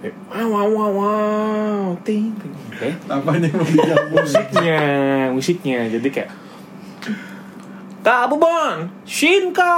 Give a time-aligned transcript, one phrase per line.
[0.00, 2.54] Wow wow wow wow ting ting.
[2.72, 2.88] Oke.
[3.04, 3.52] Apanya?
[4.16, 4.80] Musiknya,
[5.28, 5.78] musiknya.
[5.92, 6.32] Jadi kayak
[8.00, 9.76] Kak Bubon, Shinka,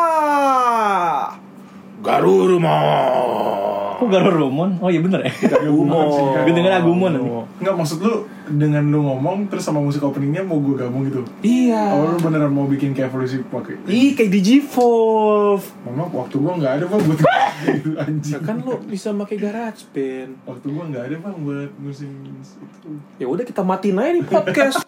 [2.06, 3.71] Garurumon.
[4.02, 4.70] Kok Garurumon?
[4.82, 5.32] Oh iya bener ya.
[5.62, 6.06] Agumon.
[6.42, 7.12] Gue denger Agumon.
[7.62, 11.22] Enggak maksud lu dengan lu ngomong terus sama musik openingnya mau gue gabung gitu.
[11.46, 11.94] Iya.
[11.94, 13.78] Oh lu beneran mau bikin kayak evolusi pakai.
[13.86, 15.66] Ih, kayak di G-Volve.
[15.86, 17.20] Mama waktu gua nggak ada bang buat
[17.78, 18.34] gitu anjing.
[18.34, 20.32] Ya kan lo bisa pakai garage band.
[20.50, 22.90] Waktu gua nggak ada bang buat musim itu.
[23.22, 24.82] Ya udah kita matiin aja nih podcast.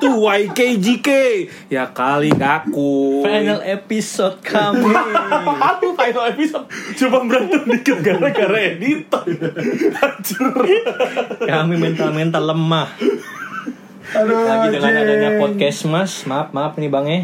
[0.00, 1.08] To YKGK
[1.68, 4.88] Ya kali ngaku Final episode kami.
[5.76, 6.64] Aku final episode
[6.96, 9.24] Cuma berantem dikit gara-gara editor
[9.94, 10.54] Hancur
[11.40, 12.88] kami mental-mental lemah.
[14.10, 15.06] Aduh Lagi dengan anjing.
[15.06, 16.24] adanya podcast mas.
[16.24, 17.20] Maaf maaf nih bang ya.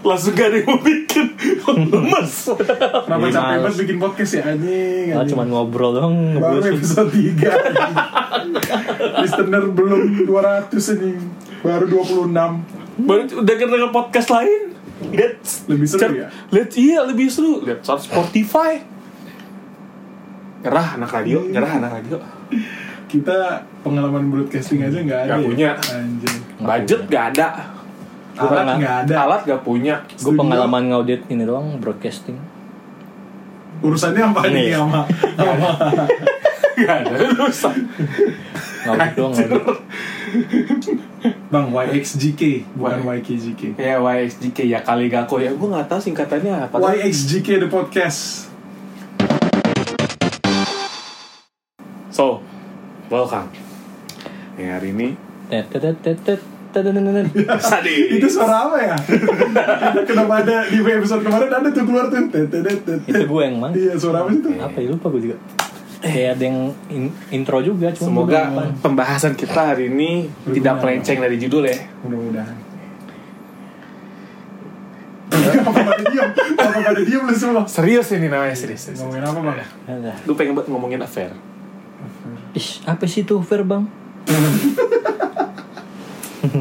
[0.00, 1.26] Langsung gak ada yang mau bikin
[1.66, 5.06] Lemes Kenapa capek banget bikin podcast ya anjing?
[5.10, 5.28] Oh, anjing.
[5.34, 6.14] cuma ngobrol doang.
[6.38, 6.78] Baru ngeblusin.
[6.78, 11.10] episode 3 Listener belum 200 ini
[11.66, 12.30] Baru 26
[13.02, 14.72] Baru udah denger podcast lain.
[15.10, 15.36] Lihat
[15.66, 16.28] Lebih seru ya?
[16.48, 17.60] Lihat iya lebih seru.
[17.60, 18.80] Lihat Spotify.
[20.62, 22.16] Nyerah anak radio Nyerah anak radio.
[23.06, 23.36] Kita
[23.82, 25.46] pengalaman broadcasting aja nggak ada Nggak ya?
[25.46, 25.70] punya.
[25.76, 26.38] Anjing.
[26.56, 27.48] Budget gak ada.
[28.32, 29.14] Gua Alat nggak- nggak ada.
[29.18, 29.94] Alat gak punya.
[30.16, 32.36] Gue pengalaman ngaudit ini doang broadcasting.
[33.78, 34.56] Urusannya apa Ini.
[34.56, 35.00] nih sama
[35.36, 35.68] sama
[36.76, 37.76] Gak ada urusan.
[38.82, 39.62] Ngaudit doang ngaudit.
[41.52, 42.42] Bang YXGK
[42.76, 47.66] Bukan Y- YKGK Ya YXGK ya kali gako ya Gue gak tahu singkatannya apa YXGK
[47.66, 48.50] the podcast
[52.10, 52.40] So
[53.08, 53.52] Welcome
[54.56, 55.12] Ya hari ini.
[57.70, 58.96] Sadis Itu suara apa ya?
[60.04, 62.24] Kenapa ada di episode kemarin ada tuh keluar tuh.
[63.04, 63.72] Itu gue yang mang.
[63.72, 64.52] Iya suara apa sih tuh?
[64.56, 65.36] Apa ya lupa gue juga.
[65.96, 66.58] Kayak ada yang
[66.88, 67.88] in- intro juga.
[67.90, 68.40] Cuma Semoga
[68.78, 70.54] pembahasan kita hari ini Berguna.
[70.54, 71.78] tidak melenceng dari judul ya.
[72.02, 72.56] Mudah-mudahan
[75.26, 75.92] Apa pada?
[76.54, 77.64] Apa pada diem lu semua?
[77.66, 78.86] Serius ini namanya serius.
[78.86, 79.00] serius.
[79.00, 79.58] Ngomongin apa bang?
[80.22, 81.32] Gue pengen banget ngomongin affair.
[82.52, 83.84] Ih, apa sih tuh fair bang?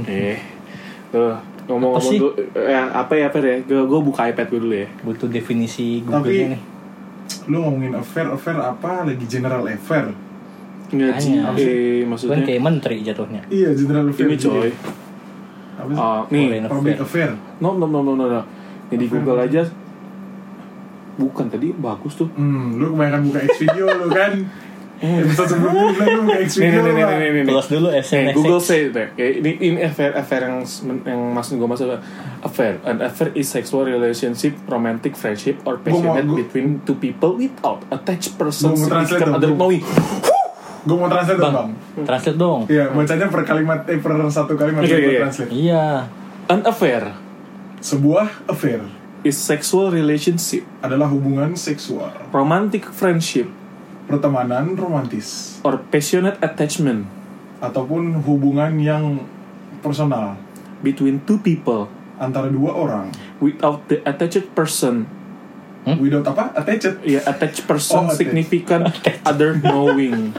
[0.07, 0.37] eh,
[1.09, 1.35] tuh
[1.65, 3.55] ngomong-ngomong Apa dulu, ya, apa ya affair ya?
[3.61, 4.89] Gue gue buka iPad gue dulu ya.
[5.03, 6.61] Butuh definisi Tapi Google nih.
[7.45, 9.05] Lu ngomongin affair, affair apa?
[9.05, 10.09] Lagi general affair
[10.85, 11.43] Nggak sih, eh,
[12.05, 13.41] Kan maksudnya kayak menteri jatuhnya.
[13.49, 14.69] Iya general affair ini coy.
[15.75, 15.99] Apa sih?
[15.99, 17.29] Ah, nih, Public affair.
[17.33, 18.25] affair no no no no no.
[18.29, 18.41] no.
[18.93, 19.05] Ini di.
[19.09, 19.65] Google aja.
[21.15, 22.29] Bukan tadi bagus tuh.
[22.35, 24.31] Hmm, lu kebanyakan buka X video lu kan
[24.95, 25.35] Nih
[27.67, 27.89] dulu.
[28.35, 30.63] Google say deh, kayak ini ini affair affair yang
[31.03, 31.99] yang maksud gue maksud
[32.39, 32.79] affair.
[32.87, 38.71] An affair is sexual relationship, romantic friendship, or passionate between two people without attached person
[38.71, 39.83] Gua mau translate significant dong, other knowing.
[40.85, 41.71] Gue mau translate dong Bang,
[42.05, 42.61] translate dong.
[42.69, 44.95] Iya, bacanya per kalimat, eh per satu kalimat oke.
[44.95, 46.07] translate Iya.
[46.45, 47.03] An affair
[47.81, 48.81] Sebuah affair
[49.25, 53.49] is sexual relationship, adalah hubungan seksual romantic friendship,
[54.05, 57.05] Pertemanan romantis or passionate attachment
[57.57, 59.23] Ataupun hubungan yang
[59.79, 60.37] personal
[60.79, 65.03] between two people Antara dua orang without the attached person.
[65.85, 66.55] Without apa?
[66.55, 68.23] Attached Ya, attached person Oh, attached.
[68.23, 68.87] significant
[69.21, 70.31] other knowing.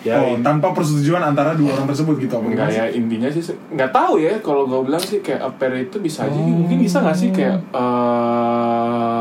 [0.00, 2.96] Ya, oh, ini- tanpa persetujuan antara dua orang tersebut gitu apa Enggak ya sih?
[2.96, 6.80] intinya sih nggak tahu ya kalau gue bilang sih kayak affair itu bisa aja mungkin
[6.80, 9.20] bisa nggak sih kayak eh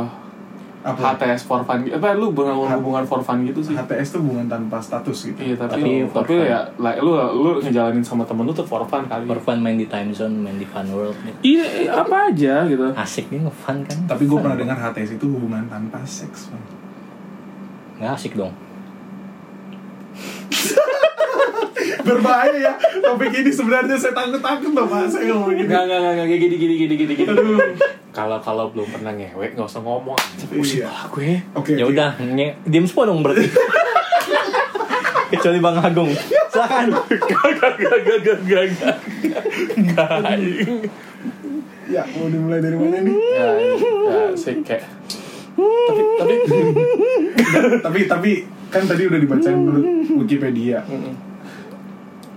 [0.79, 1.13] Apa?
[1.13, 1.93] HTS for fun gitu.
[1.93, 5.53] apa lu bangun hubungan for fun gitu sih HTS tuh hubungan tanpa status gitu iya
[5.53, 6.47] tapi Tapi tapi fun.
[6.47, 9.75] ya like, lu lu ngejalanin sama temen lu tuh for fun kali For fun main
[9.75, 11.13] di time zone, main di fun world.
[11.19, 11.35] gitu.
[11.43, 13.97] iya apa aja gitu Asik nih nge-fun kan.
[14.07, 16.61] Tapi gue pernah dengar HTS itu hubungan tanpa seks Bang.
[17.97, 18.49] Nggak asik dong.
[22.03, 22.73] berbahaya ya.
[22.77, 25.11] Topik ini sebenarnya saya takut takut loh mas.
[25.11, 25.69] Saya ngomong gini.
[25.69, 27.33] Nggak nggak nggak gini gini gini gini gini.
[28.09, 30.17] Kalau kalau belum pernah ngewe nggak usah ngomong.
[30.17, 30.45] Iya.
[30.49, 30.89] Pusing iya.
[31.05, 32.33] aku ya okay, ya udah okay.
[32.35, 33.45] nge diem semua dong berarti.
[35.29, 36.09] Kecuali bang Agung.
[36.49, 36.87] Silakan.
[36.89, 38.67] Gak gak gak gak gak
[39.93, 40.37] gak
[41.89, 43.17] ya mau dimulai dari mana nih?
[43.17, 43.47] Ya,
[44.37, 44.85] ya kayak
[46.21, 46.33] tapi
[47.85, 48.31] tapi tapi
[48.69, 49.83] kan tadi udah dibacain menurut
[50.21, 50.85] Wikipedia.
[50.85, 51.28] Mm -mm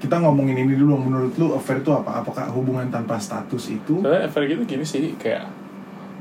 [0.02, 2.20] kita ngomongin ini dulu Menurut lu affair itu apa?
[2.20, 5.46] Apakah hubungan tanpa status itu Soalnya affair gitu gini sih kayak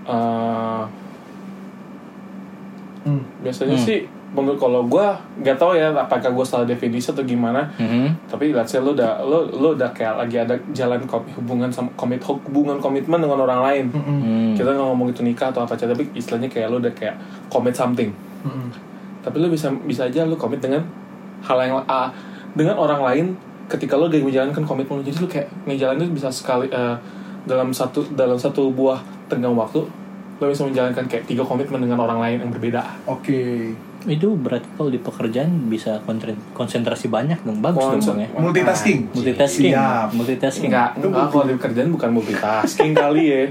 [0.03, 0.83] eh
[3.01, 3.25] Hmm.
[3.41, 3.81] biasanya Hmm.
[3.83, 3.99] sih
[4.31, 5.05] menurut kalau gue
[5.41, 8.29] nggak tahu ya apakah gue salah definisi atau gimana Mhm.
[8.29, 11.89] tapi let's say lo udah lo lo udah kayak lagi ada jalan kom- hubungan sama
[11.91, 14.17] komit hubungan komitmen dengan orang lain Mm-mm.
[14.21, 14.51] Hmm.
[14.53, 17.17] kita nggak ngomong itu nikah atau apa aja tapi istilahnya kayak lo udah kayak
[17.49, 18.13] commit something
[18.45, 18.69] Mm-mm.
[19.19, 20.85] tapi lo bisa bisa aja lo komit dengan
[21.41, 22.13] hal yang ah,
[22.53, 23.25] dengan orang lain
[23.71, 25.03] ketika lo udah menjalankan komitmen lo.
[25.03, 26.95] jadi lo kayak ngejalanin itu bisa sekali eh,
[27.41, 29.81] dalam satu dalam satu buah tenggang waktu
[30.37, 33.71] lo bisa menjalankan kayak tiga komitmen dengan orang lain yang berbeda Oke.
[34.01, 36.01] Itu berarti kalau di pekerjaan bisa
[36.51, 37.61] konsentrasi banyak dong.
[37.61, 38.29] Bagus dong Konsen- bang ya.
[38.41, 38.99] Multitasking.
[39.13, 39.71] Multitasking.
[39.71, 40.07] Siap.
[40.11, 40.69] Multitasking.
[40.73, 43.43] Enggak, enggak multi- kalau di kerjaan bukan multitasking kali ya.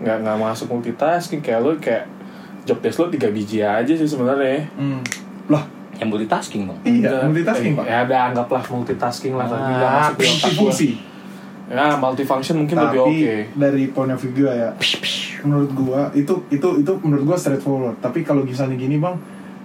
[0.00, 2.08] Enggak enggak masuk multitasking kayak lo kayak
[2.64, 4.64] job desk lo tiga biji aja sih sebenarnya.
[4.74, 5.04] Hmm.
[5.46, 6.78] Lah, Yang multitasking bang.
[6.82, 7.20] iya, Enggak.
[7.24, 7.84] multitasking, Eh, Pak.
[7.84, 10.26] Ya ada anggaplah multitasking lah tapi Ah, otak gua.
[10.28, 10.88] Multifungsi.
[11.66, 13.36] Ya, multifunction mungkin Tapi lebih oke.
[13.58, 14.70] dari point of view gue ya,
[15.42, 17.98] menurut gua itu itu itu menurut gua straightforward.
[17.98, 19.18] Tapi kalau misalnya gini, Bang,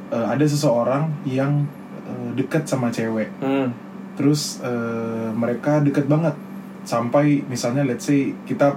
[0.09, 1.61] eh, ada seseorang yang
[2.03, 3.29] eh, deket sama cewek.
[3.37, 3.69] Hmm.
[4.13, 6.33] Terus eh, mereka deket banget
[6.81, 8.73] sampai misalnya let's say kita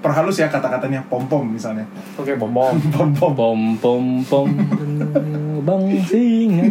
[0.00, 1.84] perhalus ya kata-katanya pom-pom misalnya.
[2.14, 2.72] Oke, bom bom.
[2.90, 3.32] Pom-pom.
[3.34, 4.48] Pom pom pom
[5.64, 6.64] bang singa.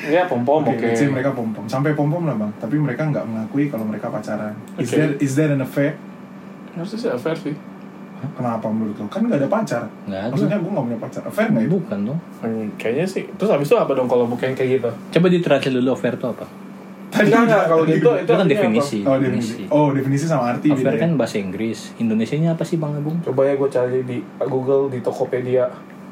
[0.00, 1.68] Ya, pom bom Oke, let's say mereka pom-pom.
[1.68, 2.48] Sampai pom-pom lah, Bang.
[2.56, 4.56] Tapi mereka nggak mengakui kalau mereka pacaran.
[4.80, 4.96] Is Oke.
[4.96, 5.92] there is there an affair?
[6.72, 7.52] Harusnya sih affair sih.
[8.36, 9.04] Kenapa menurut lo?
[9.12, 9.82] Kan nggak ada pacar.
[10.08, 10.32] Nggak ada.
[10.32, 11.22] Maksudnya gue nggak punya pacar.
[11.28, 11.76] Affair nggak itu?
[11.76, 12.20] Bukan dong.
[12.40, 13.24] Hmm, kayaknya sih.
[13.36, 14.90] Terus habis itu apa dong kalau bukan kayak gitu?
[15.20, 16.46] Coba ditranslate dulu affair itu apa?
[17.10, 17.64] Enggak, enggak.
[17.66, 18.98] Kalau gitu, Itu kan artinya definisi.
[19.04, 19.62] Oh definisi.
[19.68, 21.00] Oh definisi sama arti Affair ya?
[21.04, 21.92] kan bahasa Inggris.
[21.98, 23.18] Indonesianya apa sih bang Agung?
[23.20, 24.18] Coba ya gue cari di
[24.48, 25.66] Google di Tokopedia.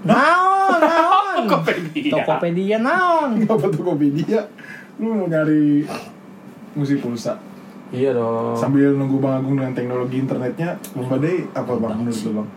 [0.05, 1.17] Naon, naon.
[1.40, 2.12] Tokopedia.
[2.14, 3.31] Tokopedia naon.
[3.52, 4.40] Apa Tokopedia?
[4.99, 5.87] Lu mau nyari
[6.75, 7.38] musik pulsa
[7.88, 8.52] Iya dong.
[8.52, 12.49] sambil nunggu Bang Agung dengan teknologi internetnya, Bang Badai apa Bang menurut lu Bang?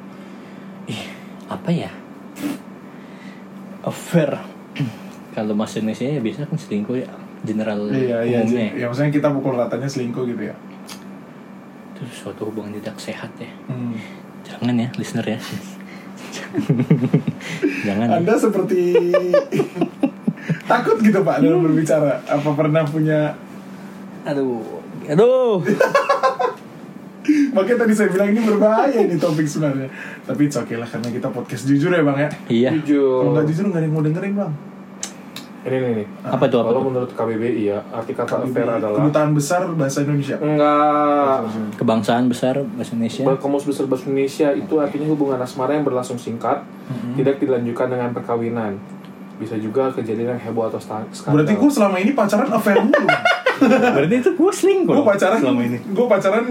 [0.86, 1.04] Ih,
[1.48, 1.88] apa ya?
[3.82, 4.36] Affair.
[5.32, 7.08] Kalau bahasa Indonesia ya biasanya kan selingkuh ya
[7.42, 8.44] general Iya iya.
[8.44, 8.76] umumnya.
[8.76, 10.56] Ya maksudnya kita pukul ratanya selingkuh gitu ya.
[11.96, 13.48] Itu suatu hubungan tidak sehat ya.
[13.66, 13.96] Hmm.
[14.44, 15.40] Jangan ya, listener ya.
[17.88, 18.08] Jangan.
[18.08, 18.16] ya.
[18.18, 18.82] Anda seperti
[20.72, 22.22] takut gitu Pak dalam berbicara.
[22.24, 23.36] Apa pernah punya?
[24.24, 25.60] Aduh, aduh.
[27.52, 29.88] Makanya tadi saya bilang ini berbahaya ini topik sebenarnya.
[30.24, 32.30] Tapi it's okay lah karena kita podcast jujur ya Bang ya.
[32.48, 32.70] Iya.
[32.72, 33.22] Kalau Jujur.
[33.32, 34.52] nggak jujur nggak ada yang mau dengerin Bang.
[35.62, 36.08] Ini nih nih.
[36.26, 40.36] Apa apa Kalau menurut KBBI ya, arti kata affair adalah Kedutaan besar bahasa Indonesia.
[40.42, 41.38] enggak
[41.78, 43.24] Kebangsaan besar bahasa Indonesia.
[43.30, 46.66] Berkomus besar bahasa Indonesia itu artinya hubungan asmara yang berlangsung singkat,
[47.14, 48.74] tidak dilanjutkan dengan perkawinan.
[49.38, 51.34] Bisa juga kejadian yang heboh atau skandal.
[51.34, 53.08] Berarti gue selama ini pacaran affair mulu.
[53.98, 54.94] Berarti itu gue selingkuh.
[54.98, 55.78] gue pacaran selama ini.
[55.94, 56.46] Gue pacaran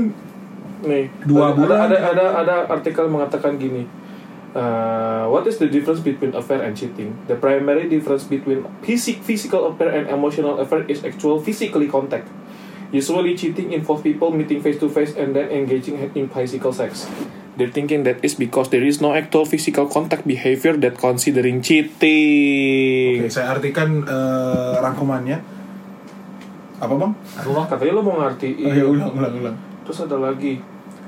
[0.81, 1.79] nih Dua ada, bulan.
[1.91, 3.85] Ada, ada ada artikel mengatakan gini.
[4.55, 7.17] Uh, what is the difference between affair and cheating?
[7.27, 12.29] The primary difference between physic, physical affair and emotional affair is actual physically contact.
[12.91, 17.07] Usually, cheating involves people meeting face to face and then engaging in physical sex.
[17.55, 23.21] They're thinking that is because there is no actual physical contact behavior that considering cheating.
[23.21, 25.39] Oke, saya artikan eh, rangkumannya.
[26.81, 27.13] Apa bang?
[27.39, 28.65] Aku mah katanya lo mau ngertiin.
[28.65, 29.57] Oh, ya, ulang, ulang, ulang.
[29.85, 30.59] Terus ada lagi.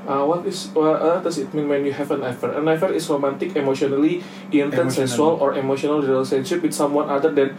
[0.03, 2.51] Uh, what is what uh, does it mean when you have an affair?
[2.53, 4.19] An affair is romantic, emotionally
[4.51, 7.55] intense, sensual, or emotional relationship with someone other than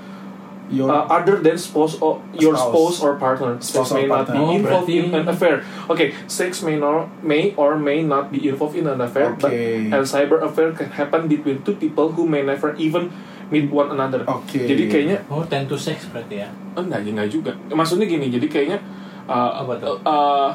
[0.68, 2.72] Your, uh, other than spouse or your Spouse.
[2.72, 3.60] spouse or partner.
[3.60, 4.36] Sex Spouse or may not partner.
[4.36, 5.56] be Oh, involved in berarti- an affair.
[5.88, 9.88] Okay, sex may nor may or may not be involved in an affair, but Okay.
[9.88, 13.12] and cyber affair can happen between two people who may never even
[13.52, 14.24] meet one another.
[14.26, 14.56] Oke.
[14.66, 16.50] Jadi kayaknya Oh, tend to sex berarti ya.
[16.74, 17.52] enggak, enggak juga.
[17.70, 18.80] Maksudnya gini, jadi kayaknya
[19.28, 20.00] uh, Apa tuh?
[20.02, 20.50] uh,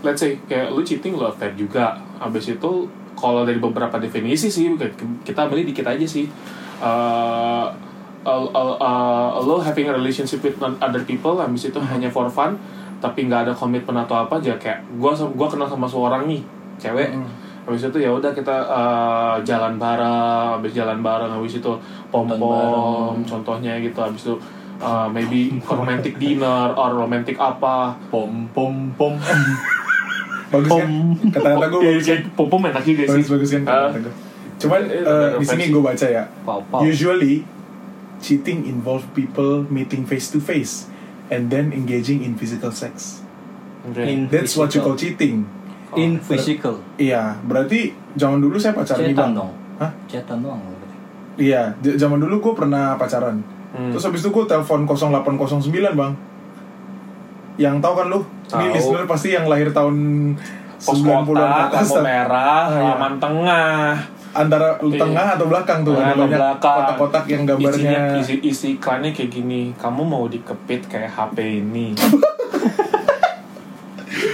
[0.00, 1.96] let's say kayak lu cheating lu affair juga.
[2.16, 2.70] Abis itu
[3.14, 4.68] kalau dari beberapa definisi sih
[5.22, 6.28] kita ambil dikit aja sih.
[6.76, 7.68] Uh,
[8.26, 12.58] uh, uh, uh, lo having a relationship with other people habis itu hanya for fun
[12.98, 16.42] tapi nggak ada komitmen atau apa aja kayak gua sam- gua kenal sama seorang nih
[16.76, 17.24] cewek Mm.
[17.64, 21.72] habis itu ya udah kita uh, jalan bareng habis jalan bareng habis itu
[22.10, 24.36] pom pom contohnya gitu habis itu
[24.78, 29.16] uh, maybe romantic dinner or romantic apa Pom pom pom.
[30.48, 30.90] Bagus kan?
[31.34, 32.20] Kata-kata gue bagus kan?
[32.34, 33.62] pom pom enak juga sih Bagus bagus kan?
[33.64, 33.70] Ah.
[33.90, 34.14] kata-kata gue.
[34.56, 36.24] Cuman Eh, eh, di sini gue baca ya.
[36.42, 36.80] Pau pau.
[36.80, 37.44] Usually,
[38.18, 40.88] cheating involve people meeting face to face
[41.28, 43.20] and then engaging in physical sex.
[43.94, 45.46] In That's what you call cheating.
[45.94, 46.82] In physical.
[46.98, 49.38] Iya, berarti zaman dulu saya pacaran nih Cetan bang.
[49.38, 49.52] dong.
[49.78, 49.90] Hah?
[50.10, 50.96] Cetan doang berarti.
[51.36, 51.62] Iya,
[52.00, 53.38] zaman dulu gue pernah pacaran.
[53.76, 53.92] Hmm.
[53.92, 56.12] Terus habis itu gue telepon 0809 bang.
[57.56, 58.20] Yang tahu kan lu?
[58.20, 58.70] Ini Tahu.
[58.70, 59.96] listener pasti yang lahir tahun
[60.76, 61.82] pos 90-an kotak, ke atas.
[61.82, 62.76] lampu merah, Ah, iya.
[62.86, 63.96] halaman tengah.
[64.34, 64.98] antara Iya.
[64.98, 66.74] tengah atau belakang tuh atau banyak belakang.
[66.76, 71.96] kotak-kotak yang gambarnya Isinya, isi, isi iklannya kayak gini kamu mau dikepit kayak HP ini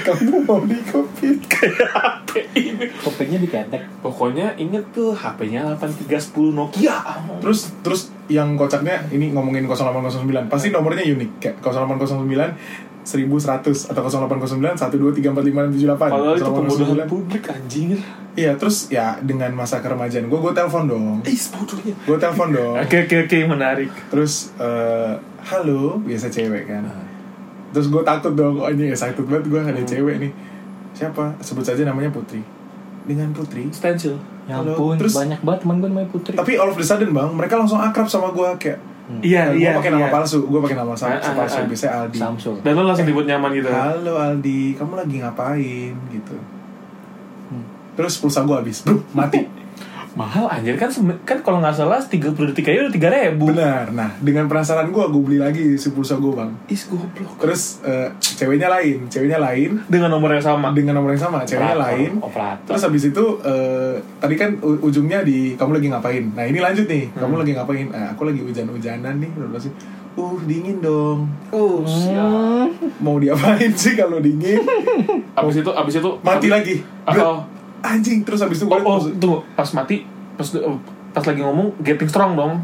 [0.02, 3.82] kamu mau dikopit HP ini Kopeknya diketek.
[3.98, 6.96] pokoknya inget tuh HP-nya 8310 Nokia
[7.38, 14.78] terus terus yang kocaknya ini ngomongin 0809 pasti nomornya unik kayak 0809 1100 atau 0809
[14.78, 17.10] 1234578 padahal itu pembodohan 0809.
[17.10, 17.98] publik anjir
[18.32, 21.20] Iya terus ya dengan masa keremajaan gue gue telepon dong.
[21.20, 21.92] Ih, bodohnya.
[22.00, 22.74] Gue telepon dong.
[22.80, 23.92] Oke oke oke menarik.
[24.08, 25.12] Terus eh,
[25.44, 26.80] halo biasa cewek kan.
[27.70, 30.32] Terus gue takut dong oh ini excited banget gue ada cewek nih.
[30.96, 31.36] Siapa?
[31.44, 32.40] Sebut saja namanya Putri.
[33.04, 33.68] Dengan Putri.
[33.68, 34.16] Stencil.
[34.42, 36.32] Ya Halo, ampun, terus- banyak banget teman gue namanya Putri.
[36.32, 38.80] tapi all of the sudden bang mereka langsung akrab sama gue kayak
[39.20, 40.10] iya gue iya pakai nama iya.
[40.10, 41.66] palsu gue pakai nama Ah, ah, palsu ah.
[41.66, 42.54] biasanya Aldi Samsul.
[42.60, 46.36] dan lo langsung dibuat nyaman gitu halo Aldi kamu lagi ngapain gitu
[47.44, 47.68] Hmm.
[47.94, 49.44] terus pulsa gue habis bro mati
[50.12, 50.92] mahal anjir kan
[51.24, 55.00] kan kalau nggak salah 30 detik aja udah 3000 ribu benar nah dengan penasaran gue
[55.00, 59.80] gue beli lagi si pulsa gue bang is goblok terus eh, ceweknya lain ceweknya lain
[59.88, 63.24] dengan nomor yang sama dengan nomor yang sama ceweknya Operator, lain operator Terus habis itu
[63.42, 66.24] eh, tadi kan ujungnya di kamu lagi ngapain?
[66.32, 67.40] Nah ini lanjut nih, kamu Hmm.
[67.40, 67.86] lagi ngapain?
[67.88, 69.72] Eh, aku lagi hujan-hujanan nih, udah sih.
[70.12, 71.24] Uh dingin dong.
[71.50, 72.68] uh siap.
[73.00, 74.60] Mau diapain sih kalau dingin?
[75.40, 76.76] abis itu abis itu Mati lagi.
[77.04, 77.51] Blet.
[77.82, 80.46] Oh, Anjing terus habis itu oh, gue oh tunggu pas mati pas
[81.12, 82.62] pas lagi ngomong getting strong dong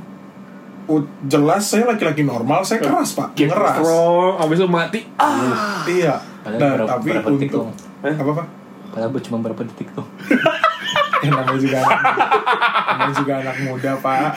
[0.89, 3.77] Oh, jelas saya laki-laki normal, saya keras pak, getting ngeras.
[3.77, 6.17] strong abis itu mati ah Iya.
[6.41, 7.69] Padahal Nah berapa- tapi berapa detik untuk dong?
[8.01, 8.15] Eh?
[8.17, 8.45] apa apa?
[8.89, 10.07] Padahal cuma berapa detik tuh.
[11.23, 12.01] yang namanya juga anak
[12.89, 14.31] namanya juga anak muda pak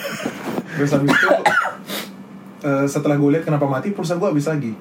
[0.74, 1.30] terus habis itu
[2.62, 4.74] eh, setelah gue lihat kenapa mati pulsa gue habis lagi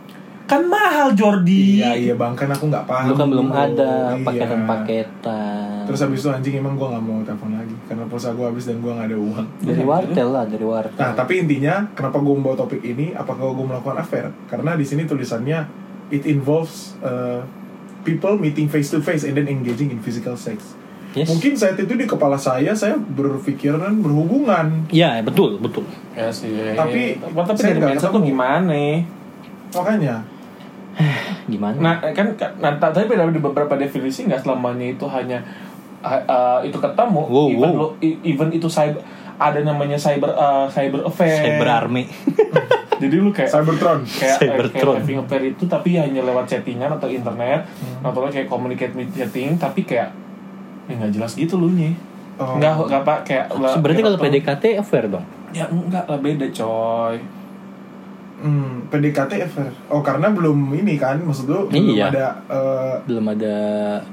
[0.50, 4.26] kan mahal Jordi iya iya bang kan aku nggak paham Lu kan belum ada Iya.
[4.26, 5.86] paketan-paketan.
[5.86, 8.78] terus habis itu anjing emang gue nggak mau telepon lagi karena pulsa gue habis dan
[8.78, 10.98] gue nggak ada uang dari wartel lah, dari wartel.
[10.98, 15.02] nah tapi intinya kenapa gue membawa topik ini apakah gue melakukan affair karena di sini
[15.04, 15.58] tulisannya
[16.08, 17.42] it involves uh,
[18.00, 20.78] people meeting face to face and then engaging in physical sex
[21.10, 21.26] Yes.
[21.26, 25.82] mungkin saat itu di kepala saya saya berpikiran berhubungan Iya, betul, betul.
[26.12, 28.14] ya sih Tapi, tapi saya nggak mindset ketemu.
[28.14, 28.78] tuh gimana
[29.70, 30.16] makanya
[31.52, 31.76] Gimana?
[31.76, 35.38] Nah, kan nah, tapi di beberapa definisi nggak selamanya itu hanya
[36.02, 37.80] uh, itu ketemu, Wow, even wow.
[37.88, 39.00] lo- even itu cyber
[39.36, 41.40] ada namanya cyber uh, cyber affair.
[41.40, 42.04] Cyber army.
[43.00, 45.00] Jadi lu kayak Cybertron kayak, Cybertron.
[45.00, 47.64] kayak having affair itu tapi hanya lewat chattingan atau internet
[48.04, 50.12] atau lo kayak communicate with chatting tapi kayak
[50.84, 51.96] ya nggak jelas gitu lu nya
[52.36, 52.56] Oh.
[52.56, 55.24] nggak nggak pak kayak Berarti kalau PDKT affair dong.
[55.52, 57.16] ya enggak lah beda coy
[58.40, 59.68] Hmm, PDKT affair.
[59.86, 62.08] Oh, karena belum ini kan, maksud lu belum Iya.
[62.08, 63.56] ada eh, Belum ada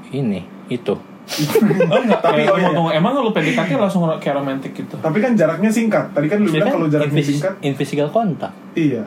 [0.09, 0.91] ini, itu.
[1.91, 2.67] oh enggak Tapi, oh iya.
[2.69, 6.11] tunggu, emang lu PDKT langsung kayak romantis gitu tapi kan jaraknya singkat.
[6.11, 8.51] Tadi kan lu Ini bilang kan kalau jaraknya invis- singkat, invisible kontak.
[8.73, 9.03] iya.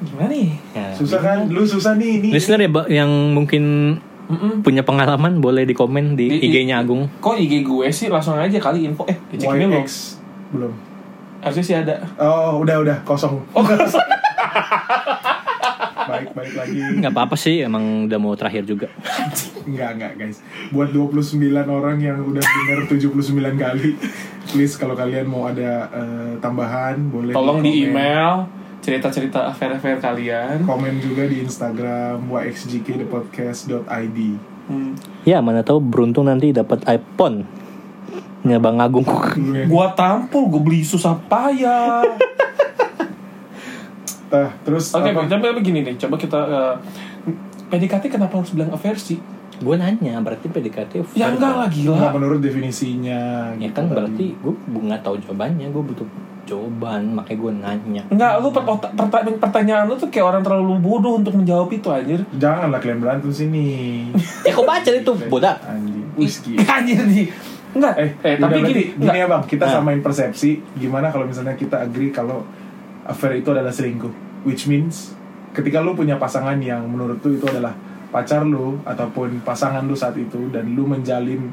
[0.00, 1.38] gimana nih Ya, Susah kan?
[1.46, 2.28] Lu susah nih ini.
[2.32, 3.64] Listener ya yang mungkin
[4.26, 4.60] Mm-mm.
[4.60, 7.10] punya pengalaman boleh di komen di, Di- IG-nya Agung.
[7.18, 10.16] Kok IG gue sih langsung aja kali info Eh YX
[10.50, 10.72] belum.
[11.40, 13.40] Harusnya sih ada Oh, udah udah kosong.
[13.56, 13.64] Oh
[16.10, 16.78] Baik, balik lagi.
[16.98, 18.90] Nggak apa-apa sih, emang udah mau terakhir juga.
[19.62, 20.38] Enggak, enggak, guys.
[20.74, 21.38] Buat 29
[21.70, 23.94] orang yang udah dengar 79 kali,
[24.50, 27.82] please kalau kalian mau ada eh, tambahan boleh Tolong di komen.
[27.94, 28.30] email
[28.80, 34.18] Cerita-cerita affair-affair kalian Komen juga di Instagram yxgkthepodcast.id.
[34.72, 34.92] hmm.
[35.28, 37.44] Ya, mana tahu beruntung nanti dapat iPhone.
[38.40, 39.04] Nya Bang Agung.
[39.04, 39.66] Dulu ya.
[39.66, 42.00] Gua tampol, gue beli susah payah
[44.30, 45.26] Nah, terus Oke, apa?
[45.26, 46.74] tapi begini nih Coba kita eh,
[47.66, 49.18] PDKT kenapa harus bilang sih?
[49.60, 53.92] gue nanya, berarti PDKT Ya enggak lah gila menurut definisinya Ya gitu kan tadi.
[53.92, 56.08] berarti gue nggak tahu jawabannya, gue butuh
[56.48, 58.02] jawaban, makanya gue nanya.
[58.08, 62.24] Enggak, lu per- pertanyaan, pertanyaan lu tuh kayak orang terlalu bodoh untuk menjawab itu anjir
[62.32, 63.66] Janganlah kalian berantem sini
[64.46, 65.60] Ya kok baca itu, bodak.
[65.62, 67.28] Anjing Whisky Anjir nih
[67.72, 69.72] Enggak, Eh, eh, tapi berarti gini, gini ya bang, kita Nah.
[69.72, 72.42] samain persepsi Gimana kalau misalnya kita agree kalau
[73.02, 74.10] affair itu adalah selingkuh
[74.42, 75.14] Which means
[75.50, 77.70] ketika lu punya pasangan yang menurut lu itu adalah
[78.08, 81.46] pacar lu Ataupun pasangan lu saat itu Dan lu menjalin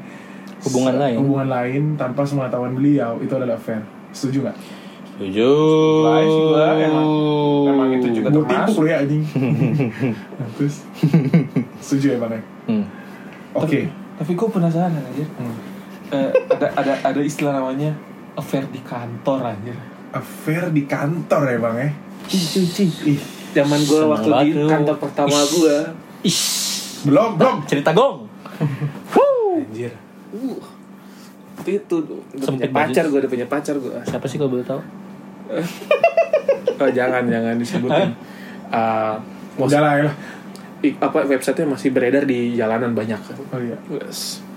[0.60, 1.16] Hubungan lain.
[1.16, 3.78] Hubungan lain tanpa sepengetahuan beliau Itu adalah affair
[4.10, 4.58] Setuju gak?
[5.14, 5.50] Setuju.
[6.24, 7.14] Sih gua, emang-
[7.68, 8.66] emang itu juga Gue termasuk.
[8.68, 9.22] tipu lu ya anjing
[10.56, 10.74] Terus
[11.80, 12.42] Setuju ya bang ya?
[12.66, 12.84] Hmm.
[13.52, 15.56] Oke Tapi, tapi gue penasaran anjir Hmm.
[16.08, 17.92] Eh, ada ada ada istilah namanya
[18.32, 19.76] affair di kantor anjir.
[20.14, 21.90] Affair di kantor ya bang ya?
[22.28, 22.88] Cuy, cuy.
[23.12, 23.20] Ih,
[23.52, 25.48] Zaman gue waktu di kantor pertama Ih.
[25.52, 25.76] gue.
[26.24, 26.44] Ish.
[27.06, 28.26] belum belum Cerita gong.
[29.14, 29.62] Wuh.
[29.62, 29.92] Anjir.
[30.32, 30.60] Uh.
[31.68, 34.78] itu udah punya Sempit pacar gue udah punya pacar gue Siapa sih kalau boleh tahu?
[36.80, 38.08] oh, jangan jangan disebutin
[38.72, 39.20] uh,
[39.60, 40.08] Udah lah ya
[41.02, 43.18] apa websitenya masih beredar di jalanan banyak
[43.52, 43.76] Oh iya.
[43.90, 44.47] yes.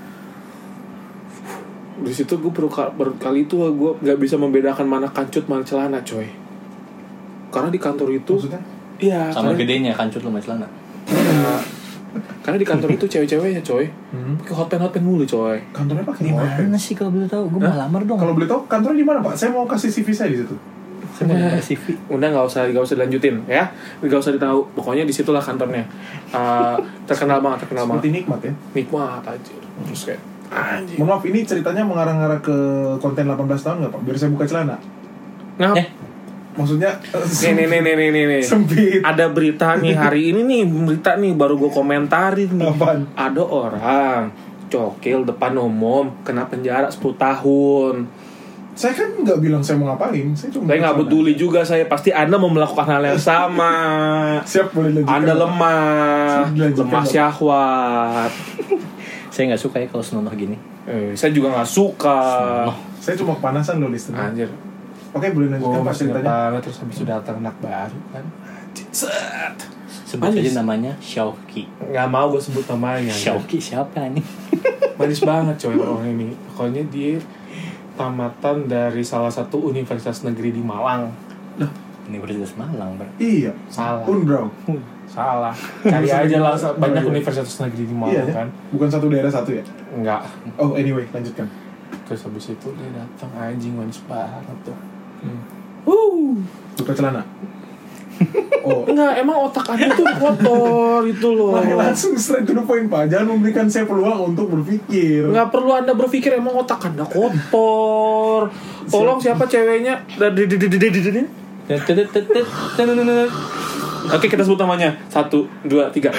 [2.02, 5.62] Di situ gue baru, ka- baru kali itu gue nggak bisa membedakan mana kancut mana
[5.62, 6.26] celana coy
[7.50, 8.62] karena di kantor itu Maksudnya?
[8.98, 10.68] iya Sama karena, gedenya kancut sama celana.
[11.08, 11.56] iya.
[12.42, 14.36] karena di kantor itu cewek-ceweknya coy Hmm.
[14.38, 17.48] pakai hotpen hotpen mulu coy Kantornya pakai Di mana sih kalau boleh tahu?
[17.48, 18.18] Gue mau lamar dong.
[18.18, 19.34] Kalau boleh tahu kantornya di mana pak?
[19.34, 20.56] Saya mau kasih CV saya di situ.
[21.12, 21.86] saya mau lamar CV.
[22.10, 23.64] udah nggak usah nggak usah dilanjutin ya
[24.00, 25.84] nggak usah ditahu pokoknya di situlah kantornya
[26.30, 28.54] Eh, terkenal banget terkenal banget Seperti nikmat ya.
[28.74, 32.58] nikmat aja terus kayak anjing Mohon maaf, ini ceritanya mengarah-ngarah ke
[32.98, 34.02] konten 18 tahun nggak pak?
[34.02, 34.76] Biar saya buka celana.
[35.56, 35.88] nah Eh,
[36.52, 38.42] Maksudnya nih nih nih nih nih nih, nih.
[38.42, 39.00] sempit.
[39.02, 43.08] ada berita nih hari ini nih berita nih baru gue komentarin nih Apaan?
[43.14, 44.24] ada orang
[44.68, 47.96] cokil depan umum kena penjara 10 tahun
[48.72, 50.32] Saya kan nggak bilang saya mau ngapain.
[50.32, 53.72] Saya cuma saya nggak peduli juga saya pasti anda mau melakukan hal yang sama
[54.48, 55.16] Siap boleh lanjutkan.
[55.18, 58.32] anda lemah Lanjutkan, lemah syahwat
[59.32, 60.60] saya nggak suka ya kalau senonoh gini.
[60.84, 62.18] eh, saya juga nggak suka
[62.68, 62.78] Senonoh.
[62.98, 64.20] Saya cuma kepanasan loh listener.
[64.22, 64.50] anjir
[65.10, 66.24] Oke boleh lanjutkan pak masih ceritanya.
[66.26, 69.58] banget terus habis itu datang anak baru kan Anjir, set
[70.06, 70.44] Sebut Manis.
[70.46, 71.64] aja namanya Xiaoki.
[71.82, 74.24] nggak mau gue sebut namanya Xiaoki siapa nih?
[74.98, 77.16] manis banget coy orang ini pokoknya dia
[77.94, 81.08] tamatan dari salah satu universitas negeri di Malang
[82.04, 83.08] Universitas Malang, Bro.
[83.18, 83.56] Iya.
[83.68, 84.52] salah Unbrau.
[85.12, 85.52] Salah
[85.82, 87.10] cari aja lah banyak iya.
[87.12, 88.34] universitas negeri di Iya Malang ya.
[88.34, 89.64] kan Bukan satu daerah satu ya.
[89.92, 90.24] enggak
[90.56, 91.52] Oh anyway lanjutkan.
[92.04, 94.78] terus habis itu dia datang anjing manis banget tuh
[95.20, 95.38] Hmm.
[95.84, 96.34] Wuh.
[96.76, 97.22] Buka celana.
[98.62, 98.86] Oh.
[98.86, 103.10] enggak emang otak anda tuh kotor itu loh Lah, langsung straight to the point pak.
[103.10, 105.26] Jangan memberikan saya peluang untuk berpikir.
[105.26, 108.54] nggak perlu anda berpikir emang otak anda kotor
[108.86, 110.46] tolong siapa ceweknya dari
[114.08, 116.10] Oke kita sebut namanya Satu, dua, tiga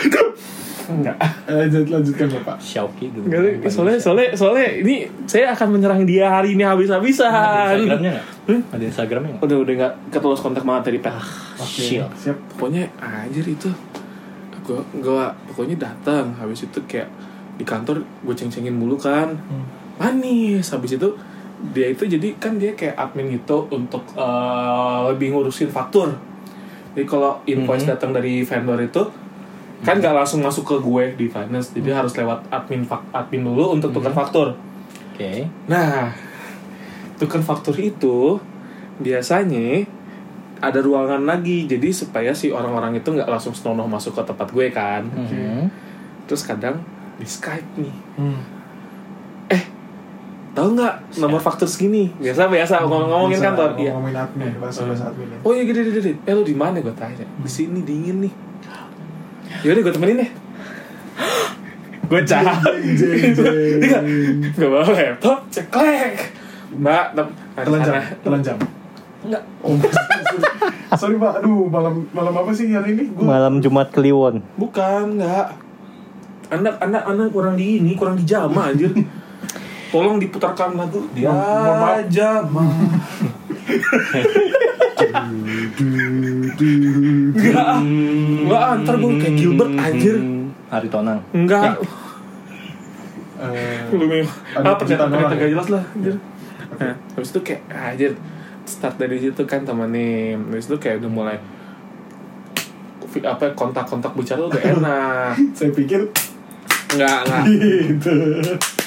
[0.83, 1.17] Enggak
[1.47, 2.57] Eh, lanjut, lanjutkan bapak.
[2.59, 3.27] Xiaoki dulu.
[3.27, 8.27] Enggak, soalnya, soalnya, soalnya ini saya akan menyerang dia hari ini Ada habis-habisan Instagramnya nggak?
[8.51, 8.61] Hmm?
[8.71, 9.45] Ada Instagramnya nggak?
[9.47, 11.15] Udah, udah gak ketulus kontak banget tadi, Pak
[11.59, 11.83] Oke.
[11.83, 12.09] Sial.
[12.13, 12.37] Siap.
[12.55, 13.71] Pokoknya anjir itu
[14.63, 17.11] Gue, gue pokoknya datang Habis itu kayak
[17.55, 19.67] di kantor gue ceng-cengin mulu kan Hmm.
[19.99, 21.09] Manis Habis itu
[21.63, 26.11] dia itu jadi kan dia kayak admin gitu untuk eh, lebih ngurusin faktur.
[26.93, 27.93] Jadi kalau invoice Mhm.
[27.97, 29.03] datang dari vendor itu
[29.83, 33.91] kan nggak langsung masuk ke gue di finance, jadi harus lewat admin admin dulu untuk
[33.91, 34.55] tukar faktur.
[35.11, 35.51] Oke.
[35.67, 36.15] Nah,
[37.19, 38.39] tukar faktur itu
[39.03, 39.83] biasanya
[40.63, 44.67] ada ruangan lagi, jadi supaya si orang-orang itu nggak langsung senonoh masuk ke tempat gue
[44.71, 45.03] kan.
[45.03, 45.67] Mhm.
[46.31, 46.79] Terus kadang
[47.19, 48.39] di Skype nih, Hmm.
[50.53, 52.13] Tahu nggak nomor faktur segini?
[52.21, 53.93] Biasa biasa ngomong ngomongin Bisa kantor, iya.
[53.97, 55.39] Ngomongin admin, bahasa bahasa admin ya.
[55.41, 56.13] Oh iya gede gede gede.
[56.23, 57.25] Eh lu di mana gue tanya?
[57.25, 58.33] Di sini dingin nih.
[59.65, 60.31] Yaudah gue temenin deh.
[62.13, 62.45] gue jeng.
[64.53, 66.37] Gue bawa laptop, ceklek.
[66.73, 68.03] Mbak, tem- Telan jam, sana.
[68.25, 68.57] telan jam.
[69.23, 69.43] Enggak.
[69.63, 69.77] Oh,
[70.97, 71.17] sorry.
[71.17, 73.05] pak, aduh malam malam apa sih hari ini?
[73.13, 74.41] Gua Malam Jumat Kliwon.
[74.57, 75.53] Bukan, enggak.
[76.49, 78.93] Anda, anda, anda kurang di ini, kurang di jama anjir.
[79.93, 81.29] Tolong diputarkan lagu dia
[85.77, 85.89] du,
[86.57, 86.73] du.
[87.37, 90.17] Enggak, enggak, ah, ntar gue kayak Gilbert anjir.
[90.73, 91.21] Hari Tonang.
[91.37, 91.77] Enggak.
[93.43, 95.53] Eh, Lu memang Ada ah pernyataan orang gak ya?
[95.53, 96.15] jelas lah anjir.
[96.79, 98.13] Nah, habis itu kayak ah, anjir
[98.65, 100.41] start dari situ kan temenin.
[100.49, 101.37] Habis itu kayak udah mulai
[103.13, 105.35] apa kontak-kontak bicara udah enak.
[105.59, 106.09] saya pikir
[106.93, 107.45] Enggak, enggak.
[107.49, 108.15] gitu.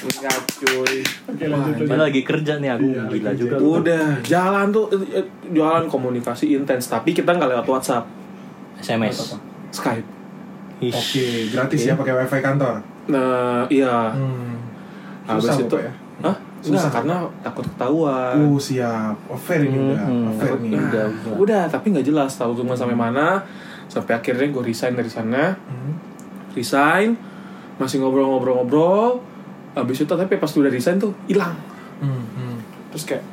[0.05, 0.95] Enggak, cuy.
[1.25, 2.05] Oke lanjut Wah, Padahal lanjut.
[2.05, 3.55] lagi kerja nih aku Iya, gila lagi juga.
[3.57, 8.05] Udah, jalan tuh eh, jalan komunikasi intens, tapi kita nggak lewat WhatsApp,
[8.77, 9.35] SMS.
[9.71, 10.05] Skype.
[10.77, 11.87] Oke, gratis Oke.
[11.87, 12.75] ya pakai wifi kantor.
[13.07, 14.11] Nah, iya.
[14.11, 14.53] Hmm.
[15.25, 15.91] Habis Susah itu Bapak ya.
[16.21, 16.35] Hah?
[16.59, 16.69] Susah.
[16.79, 18.35] Enggak, karena takut ketahuan.
[18.43, 20.71] Oh siap, offer ini udah, Hmm, offer Takut- nih.
[20.71, 21.63] nah, Udah, udah, udah.
[21.67, 23.41] tapi nggak jelas tahu cuma sampai mana.
[23.85, 25.57] Sampai akhirnya gue resign dari sana.
[25.65, 25.93] Hmm.
[26.51, 27.19] resign
[27.75, 29.19] masih ngobrol-ngobrol-ngobrol
[29.75, 31.55] habis itu tapi pas udah resign tuh hilang
[31.95, 32.57] Hmm, hmm,
[32.91, 33.23] terus kayak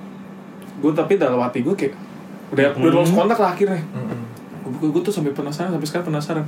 [0.79, 1.99] gue tapi dalam hati gue kayak
[2.55, 4.23] udah udah lost kontak lah akhirnya hmm, hmm.
[4.79, 6.47] gue, gue tuh sampai penasaran sampai sekarang penasaran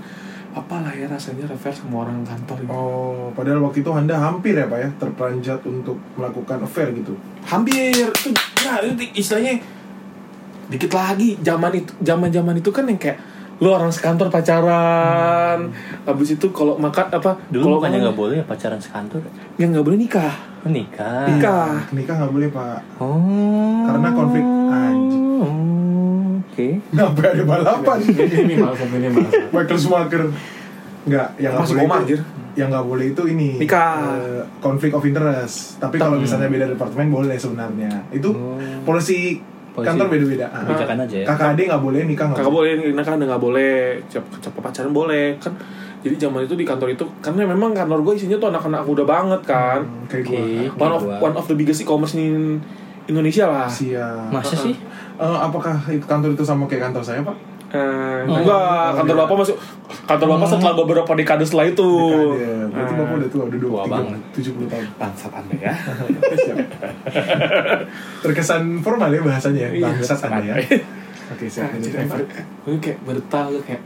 [0.54, 2.70] apalah ya rasanya reverse sama orang kantor gitu.
[2.70, 7.18] Oh, padahal waktu itu Anda hampir ya Pak ya terperanjat untuk melakukan affair gitu.
[7.50, 8.30] hampir itu
[8.62, 9.58] nah itu istilahnya
[10.70, 13.18] dikit lagi zaman itu zaman zaman itu kan yang kayak
[13.56, 15.70] lu orang sekantor pacaran
[16.02, 19.22] habis itu kalau makan apa Dulu kalau nggak boleh ya pacaran sekantor?
[19.54, 21.28] ya nggak boleh nikah Menikah.
[21.28, 22.80] nikah Nikah nggak boleh pak.
[22.96, 23.84] Oh.
[23.84, 24.40] Karena konflik.
[24.64, 25.24] Anjing.
[25.36, 26.68] Oh, Oke.
[26.88, 27.98] Sampai ada balapan.
[28.00, 30.24] ini malah ini malah Michael Schumacher.
[31.04, 32.20] Enggak, yang nggak Masuk boleh koma, anjir.
[32.54, 33.92] yang nggak boleh itu ini Nikah.
[34.16, 35.76] eh, konflik of interest.
[35.76, 37.92] Tapi kalau misalnya beda departemen boleh sebenarnya.
[38.08, 38.32] Itu
[38.82, 39.36] polisi,
[39.74, 39.90] Polisi.
[39.90, 40.46] kantor beda-beda.
[40.54, 40.62] Ah.
[40.70, 41.26] Bijakan aja ya.
[41.26, 44.24] Kakak adik nggak boleh nikah nggak Kakak boleh, nikah kan nggak boleh, cap
[44.62, 45.52] pacaran boleh kan.
[46.04, 49.40] Jadi zaman itu di kantor itu karena memang kantor gue isinya tuh anak-anak muda banget
[49.42, 49.82] kan.
[49.82, 50.70] Hmm, kayak gue.
[50.78, 52.62] One of one of the biggest e-commerce in
[53.10, 53.66] Indonesia lah.
[53.66, 54.30] Siap.
[54.30, 54.78] Masa sih?
[55.14, 57.53] Eh, apakah itu kantor itu sama kayak kantor saya pak?
[57.74, 58.38] Eh, Oh.
[58.38, 59.56] enggak, kantor bapak masuk
[60.06, 61.82] kantor bapak setelah beberapa dekade setelah itu.
[61.82, 62.70] Dekade.
[62.70, 62.98] Berarti Ah.
[62.98, 64.20] bapak udah tua, udah Tua tiga- banget.
[64.32, 64.86] 70 tahun.
[64.94, 65.74] Bangsat anda ya.
[68.22, 69.70] Terkesan formal ya bahasanya ya.
[69.72, 70.54] Iya, Bangsat anda ya.
[71.24, 71.80] Oke Pak.
[71.80, 72.26] efek,
[72.62, 73.80] gue kayak baru tahu kayak,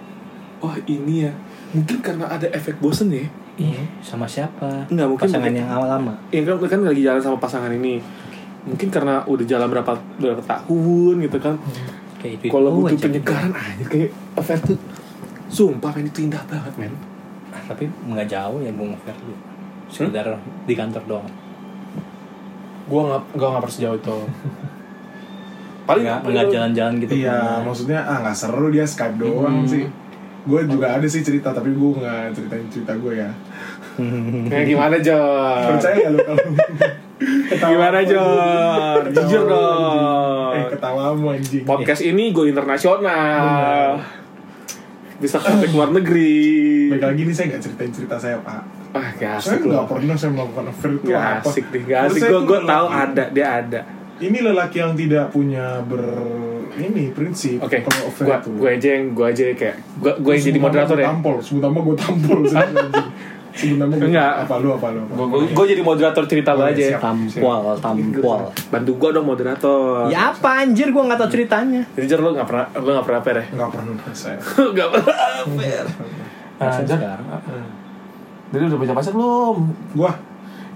[0.59, 1.33] wah ini ya,
[1.70, 3.22] mungkin karena ada efek bosen ya.
[3.57, 4.87] Iya, sama siapa?
[4.87, 6.14] Enggak, mungkin- pasangan mungkin- yang awal lama.
[6.29, 8.03] Ya kan, kan lagi jalan sama pasangan ini.
[8.62, 11.55] Mungkin karena udah jalan berapa berapa tahun gitu kan.
[12.18, 12.44] Kayak itu.
[12.48, 13.04] Kalau itu butuh aja.
[13.04, 14.78] penyegaran aja kayak affair tuh.
[15.48, 16.92] Sumpah men itu indah banget men.
[17.48, 19.35] Ah, Tapi nggak jauh ya Bung Fer lu.
[19.87, 21.28] Sekedar di kantor doang.
[22.85, 24.16] Gua nggak gua nggak sejauh itu.
[25.85, 27.12] Paling Nggak jalan-jalan gitu.
[27.16, 27.61] Iya, pernah.
[27.64, 29.66] maksudnya ah nggak seru dia Skype doang Hmm.
[29.66, 29.85] sih.
[30.44, 33.28] Gue juga ada sih cerita, tapi gue nggak ceritain cerita gue ya.
[34.48, 35.61] Kayak gimana Jor?
[35.70, 36.44] Percaya nggak lu kalau
[37.18, 39.00] Ketawa Gimana Jor?
[39.11, 39.59] Jujur dong.
[39.59, 40.54] anjing.
[40.54, 41.62] Eh ketawamu anjing.
[41.62, 43.98] Podcast ini go internasional.
[45.18, 46.87] Bisa kontak luar negeri.
[46.88, 48.62] Baik lagi nih saya nggak ceritain cerita saya pak.
[48.88, 49.90] Ah, gak Saya asik nggak loh.
[49.90, 51.44] pernah saya melakukan affair itu Gak apa.
[51.44, 52.20] asik nih, gak asik.
[52.20, 53.81] saya Gue gue tahu ada, dia ada.
[54.18, 56.02] Ini lelaki yang tidak punya ber
[56.78, 57.59] ini prinsip.
[57.61, 58.50] Oke, kalau affair gue itu.
[58.54, 61.07] gue aja yang gue aja kayak gue gue yang jadi moderator ya.
[61.11, 62.38] Tampol, sebut nama gue tampol.
[63.59, 64.47] gue Enggak.
[64.47, 65.03] apa lu apa lu.
[65.03, 65.27] apa lu.
[65.27, 66.85] Gue gue jadi moderator cerita Boleh, aja.
[66.94, 67.03] siap.
[67.03, 68.40] Tampol, tampol.
[68.71, 70.07] Bantu gue dong moderator.
[70.07, 71.83] Ya apa anjir gua nggak tahu ceritanya.
[71.99, 73.44] Jadi Jor lo nggak pernah lo nggak pernah per ya?
[73.51, 74.38] Nggak pernah saya.
[74.75, 75.87] Nggak pernah per.
[76.59, 77.27] Masa Jor, sekarang.
[78.49, 79.57] Jadi udah punya pacar belum?
[79.92, 80.12] Gua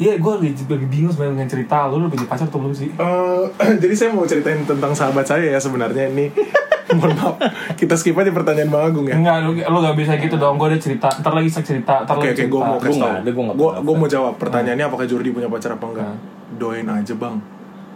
[0.00, 2.90] Iya, gue lagi, lagi bingung sebenarnya dengan cerita lo udah punya pacar atau belum sih?
[2.90, 3.44] Eh,
[3.82, 6.26] jadi saya mau ceritain tentang sahabat saya ya sebenarnya ini.
[6.98, 7.34] Mohon maaf,
[7.74, 9.16] kita skip aja pertanyaan Bang Agung ya.
[9.16, 10.60] Enggak, lo, lo gak bisa gitu dong.
[10.60, 11.08] Gue ada cerita.
[11.08, 11.94] Ntar lagi saya cerita.
[12.04, 13.54] Ntar Oke lagi oke, gue mau Gua kasih tau.
[13.56, 16.08] Gue gue mau jawab pertanyaannya apakah Jordi punya pacar apa enggak?
[16.12, 16.20] Hmm.
[16.60, 17.36] Doain aja bang,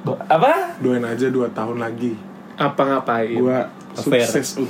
[0.00, 0.80] Do- apa?
[0.80, 2.16] doain aja 2 tahun lagi.
[2.56, 3.36] Apa ngapain?
[3.36, 3.58] Gue
[3.92, 4.56] sukses.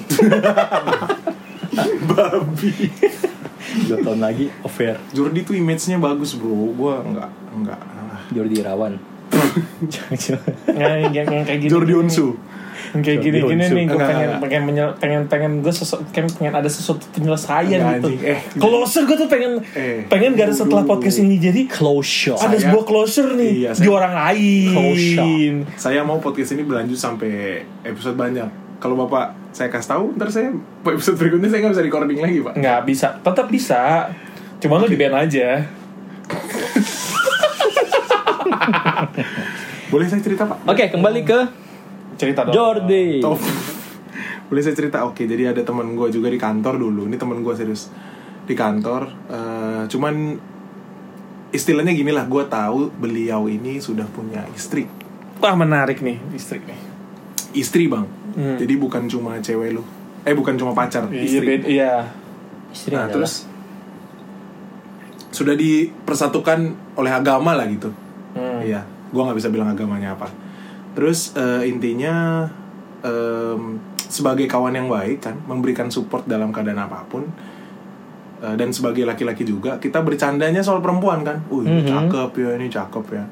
[2.10, 2.72] Babi.
[3.76, 7.78] Dua tahun lagi affair Jordi tuh image-nya bagus bro, gue enggak enggak.
[7.78, 8.24] Ah.
[8.32, 8.94] Jordi Irawan.
[9.84, 10.52] Jangan-jangan.
[10.72, 11.70] yang, yang, yang kayak gini.
[11.70, 12.28] Jordi Onsu.
[12.86, 13.84] Yang kayak gini gini nih.
[13.84, 18.08] Gue pengen, pengen pengen pengen pengen gue sesuatu pengen, pengen ada sesuatu penyelesaian Enggak, gitu.
[18.22, 18.38] Eh.
[18.54, 20.06] closure gue tuh pengen Eh.
[20.06, 22.38] pengen gak ada setelah podcast ini jadi Closure.
[22.38, 24.70] ada Saya- sebuah closure nih Iya, di saya- orang lain.
[24.70, 25.56] Closure.
[25.76, 27.32] Saya mau podcast ini berlanjut sampai
[27.82, 28.48] episode banyak.
[28.76, 30.54] Kalau bapak saya kasih tahu, ntar saya
[30.94, 32.54] episode berikutnya saya nggak bisa recording lagi pak.
[32.54, 34.08] Nggak bisa, tetap bisa.
[34.56, 35.48] Cuma lo di band aja.
[39.96, 40.60] Boleh saya cerita pak?
[40.68, 41.38] Oke, kembali ke
[42.16, 42.52] Cerita dong.
[42.52, 43.16] Jordi.
[43.16, 43.40] Top.
[44.52, 45.08] Boleh saya cerita?
[45.08, 47.08] Oke, jadi ada teman gue juga di kantor dulu.
[47.08, 47.88] Ini teman gue serius
[48.44, 49.08] di kantor.
[49.08, 50.36] Eh, cuman
[51.48, 54.84] istilahnya gini lah, gue tahu beliau ini sudah punya istri.
[55.36, 56.76] Wah menarik nih istri nih.
[57.56, 58.04] Istri bang.
[58.36, 58.56] Hmm.
[58.60, 59.82] Jadi bukan cuma cewek lu.
[60.28, 61.46] Eh bukan cuma pacar, Iya, istri.
[61.46, 61.92] beda- iya.
[62.68, 63.48] Istri Nah, adalah terus
[65.30, 66.58] sudah dipersatukan
[66.94, 67.88] oleh agama lah gitu.
[68.32, 68.60] Hmm.
[68.60, 70.28] Iya, gua nggak bisa bilang agamanya apa.
[70.92, 72.46] Terus eh, intinya
[73.00, 77.26] em, sebagai kawan yang baik kan, memberikan support dalam keadaan apa pun.
[78.36, 81.40] Eh, dan sebagai laki-laki juga kita bercandanya soal perempuan kan.
[81.48, 81.88] Uh, ini Mhm.
[81.88, 83.24] cakep ya, ini cakep ya.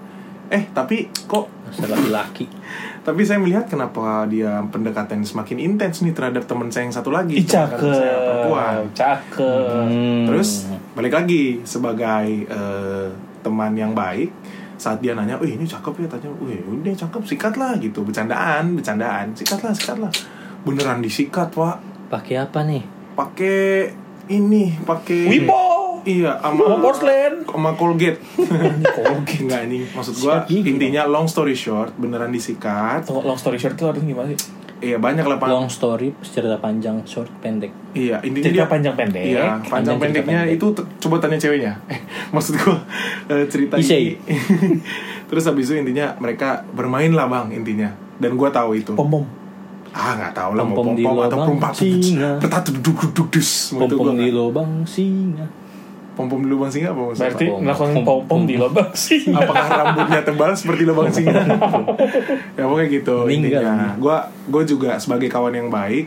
[0.50, 1.48] Eh, tapi kok
[1.80, 2.46] laki-laki.
[3.06, 7.36] tapi saya melihat kenapa dia pendekatan semakin intens nih terhadap teman saya yang satu lagi,
[7.36, 8.74] Ih, kantor saya perempuan.
[8.92, 8.96] cakep.
[8.96, 9.84] Cakep.
[9.88, 10.24] Hmm.
[10.24, 10.50] Terus
[10.92, 13.06] balik lagi sebagai eh,
[13.40, 14.32] teman yang baik
[14.76, 18.02] saat dia nanya, "Wih, ini cakep ya?" tanya, "Wih, udah cakep, sikat lah." gitu.
[18.02, 19.32] Bercandaan, bercandaan.
[19.32, 20.12] Sikat lah, sikat lah.
[20.62, 21.76] Beneran disikat, Pak.
[22.04, 22.82] pakai apa nih?
[23.14, 23.90] Pakai
[24.28, 25.84] ini, pakai Wipo.
[26.04, 27.48] Iya, Sama porcelain.
[27.48, 28.20] sama Colgate.
[28.96, 29.40] Colgate.
[29.40, 33.08] Enggak ini, maksud gua intinya long story short, beneran disikat.
[33.08, 34.63] Tunggu, long story short itu artinya gimana sih?
[34.84, 35.48] Iya, banyak lah, Pak.
[35.48, 37.72] Long story, cerita panjang, short, pendek.
[37.96, 39.22] Iya, intinya Cerita dia panjang pendek.
[39.24, 40.56] Iya, panjang Panjang pendeknya pendek.
[40.60, 40.66] itu
[41.00, 41.72] coba tanya ceweknya.
[41.88, 42.00] Eh,
[42.34, 42.76] maksud gua
[43.32, 44.20] eh, cerita ini.
[45.32, 47.88] Terus habis itu intinya mereka bermain lah bang intinya.
[48.20, 48.92] Dan gua tahu itu.
[48.92, 49.24] Pom pom.
[49.94, 52.42] ah nggak tahu lah mau pom pom atau perumpak singa.
[52.42, 55.46] petat duduk duduk dus Pom-pom gua di lubang singa.
[56.14, 58.54] Pom pom di lubang singa apa maksudnya Berarti Pom- melakukan pom- pom pom pom- di
[58.54, 59.20] lubang sih.
[59.28, 61.34] apakah rambutnya tebal seperti lubang singa?
[62.56, 63.60] Ya pokoknya gitu Meninggal.
[63.60, 63.88] intinya.
[63.94, 64.16] gue
[64.48, 66.06] gue juga sebagai kawan yang baik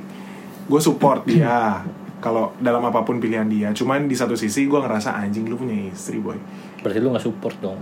[0.66, 1.84] gue support dia
[2.18, 3.70] kalau dalam apa pun pilihan dia.
[3.72, 6.34] Cuman di satu sisi gue ngerasa anjing lu punya istri boy.
[6.80, 7.78] Berarti lu gak support dong.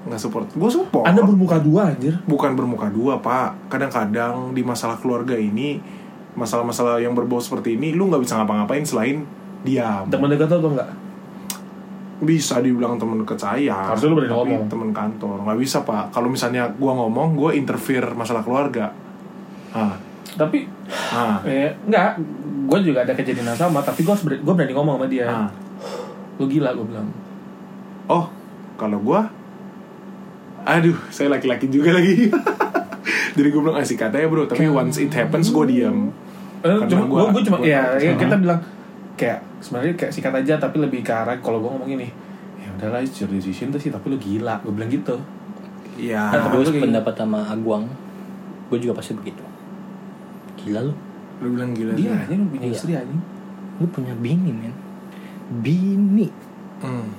[0.00, 0.46] nggak support.
[0.50, 1.04] Gue support.
[1.04, 2.16] Anda bermuka dua anjir.
[2.22, 3.68] bukan bermuka dua pak.
[3.68, 5.82] Kadang-kadang di masalah keluarga ini
[6.32, 9.26] masalah-masalah yang berbau seperti ini lu nggak bisa ngapa-ngapain selain
[9.60, 10.06] diam.
[10.06, 10.86] Teman dekat atau enggak?
[12.18, 13.94] Bisa dibilang temen dekat saya.
[13.94, 14.62] Harusnya lu berani tapi ngomong.
[14.66, 15.36] temen kantor.
[15.46, 16.10] Nggak bisa pak.
[16.10, 18.90] Kalau misalnya gua ngomong gua interfere masalah keluarga.
[19.70, 19.94] Ah.
[20.34, 20.66] Tapi
[21.10, 21.42] ah.
[21.42, 22.20] eh, enggak,
[22.68, 25.26] gue juga ada kejadian yang sama, tapi gue gue berani ngomong sama dia.
[25.26, 25.48] ah.
[26.38, 27.08] Lu gila gue bilang.
[28.06, 28.30] oh
[28.76, 29.26] kalau gua?
[30.62, 32.28] Aduh saya laki-laki juga lagi.
[33.36, 34.46] Jadi gue bilang asik katanya bro.
[34.46, 36.10] Tapi once it happens gue diam
[36.58, 38.58] Eh, cuma gua- gue cuma ya, ya kita bilang
[39.18, 42.06] kayak sebenarnya kayak sikat aja tapi lebih ke arah kalau gue ngomong gini
[42.56, 45.18] ya udahlah it's your decision tuh sih tapi lu gila gue bilang gitu
[45.98, 47.90] ya Ah, tapi- Gue pendapat sama Aguang.
[48.68, 49.42] Gue juga pasti begitu.
[50.56, 50.94] Gila lu.
[51.38, 52.72] lu bilang gila dia aja lu punya Iya.
[52.72, 53.16] istri aja
[53.76, 54.74] Lu punya bini men.
[55.58, 56.30] Bini
[56.78, 57.10] Hmm.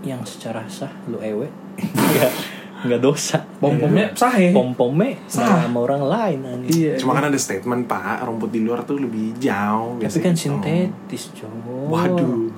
[0.00, 1.50] yang secara sah lu ewe.
[2.80, 3.38] Enggak enggak dosa.
[3.56, 5.64] pom pomnya sahe Pom pomnya Sah.
[5.64, 6.72] sama orang lain anjing.
[6.72, 10.32] iya cuma kan ada statement pak rumput di luar tuh lebih jauh Tapi biasanya kan
[10.32, 10.42] gitu.
[10.42, 11.86] sintetis, cowok.
[11.86, 12.48] waduh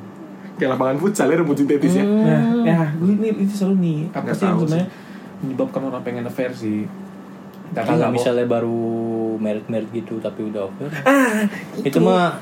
[0.54, 2.22] kayak lapangan futsal ya rumput sintetis ya Hmm.
[2.22, 4.86] nah ya gue ini ini selalu nih apa Nggak sih yang tahu sebenarnya
[5.40, 6.80] menyebabkan orang pengen affair sih
[7.72, 8.78] Gak Kalau kagak misalnya baru
[9.38, 10.92] merit-merit gitu tapi udah over.
[11.02, 11.40] ah
[11.78, 12.36] Itu mah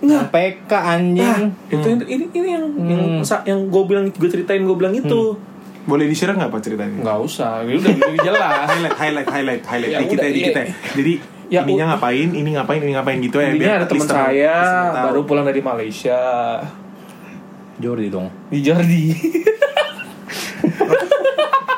[0.00, 0.32] Nggak.
[0.32, 1.52] PK Ah, anjing.
[1.68, 3.20] itu yang- ini ini yang yang Hmm.
[3.20, 5.36] sa- yang gue bilang gue ceritain gue bilang itu
[5.88, 6.98] boleh di share nggak pak ceritanya?
[7.00, 7.64] Nggak usah.
[7.64, 8.66] Ini udah udah jelas.
[8.70, 9.92] Highlight highlight highlight highlight.
[9.92, 10.64] Ya dikit udah, ya dikit ya
[10.96, 11.12] jadi
[11.50, 14.54] Ya ininya ngapain ini ngapain ini ngapain gitu ya biar ada teman saya
[15.10, 16.14] baru pulang dari Malaysia.
[17.82, 18.30] Jordi dong.
[18.52, 19.10] di Jordi.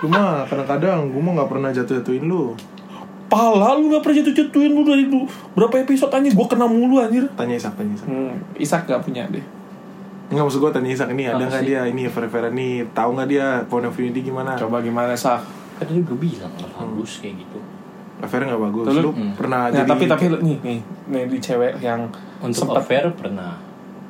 [0.04, 2.52] lu mah kadang-kadang gue mah nggak pernah jatuh-jatuhin lu.
[3.32, 5.24] Pala lu gak pernah jatuh-jatuhin lu dari dulu.
[5.56, 7.32] Berapa episode anjir gue kena mulu anjir.
[7.32, 8.12] Tanya Isak tanya Isak.
[8.12, 9.61] Hmm, Isak gak punya deh
[10.32, 13.46] Enggak maksud gue tanya Isak ini ada nggak dia ini Vera nih tahu nggak dia
[13.66, 17.36] point of view dia gimana Coba gimana Sak Kan tadi gue bilang nggak bagus kayak
[17.38, 17.58] gitu.
[18.18, 19.32] Vera nggak bagus Lalu- lu Hmm.
[19.34, 23.54] pernah Nah jadi tapi tapi nih nih nih di cewek yang Untuk sempet affair pernah,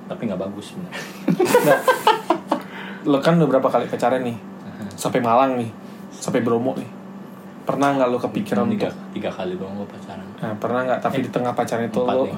[0.07, 0.93] tapi nggak bagus bener.
[1.63, 1.81] Nggak.
[3.03, 4.37] Lo kan udah berapa kali pacaran nih
[4.93, 5.71] Sampai Malang nih
[6.13, 6.87] Sampai Bromo nih
[7.63, 10.27] Pernah gak lo kepikiran tiga, untuk tiga kali doang gue pacaran.
[10.37, 12.35] Nah pernah gak tapi di tengah pacaran itu Empat lo nih.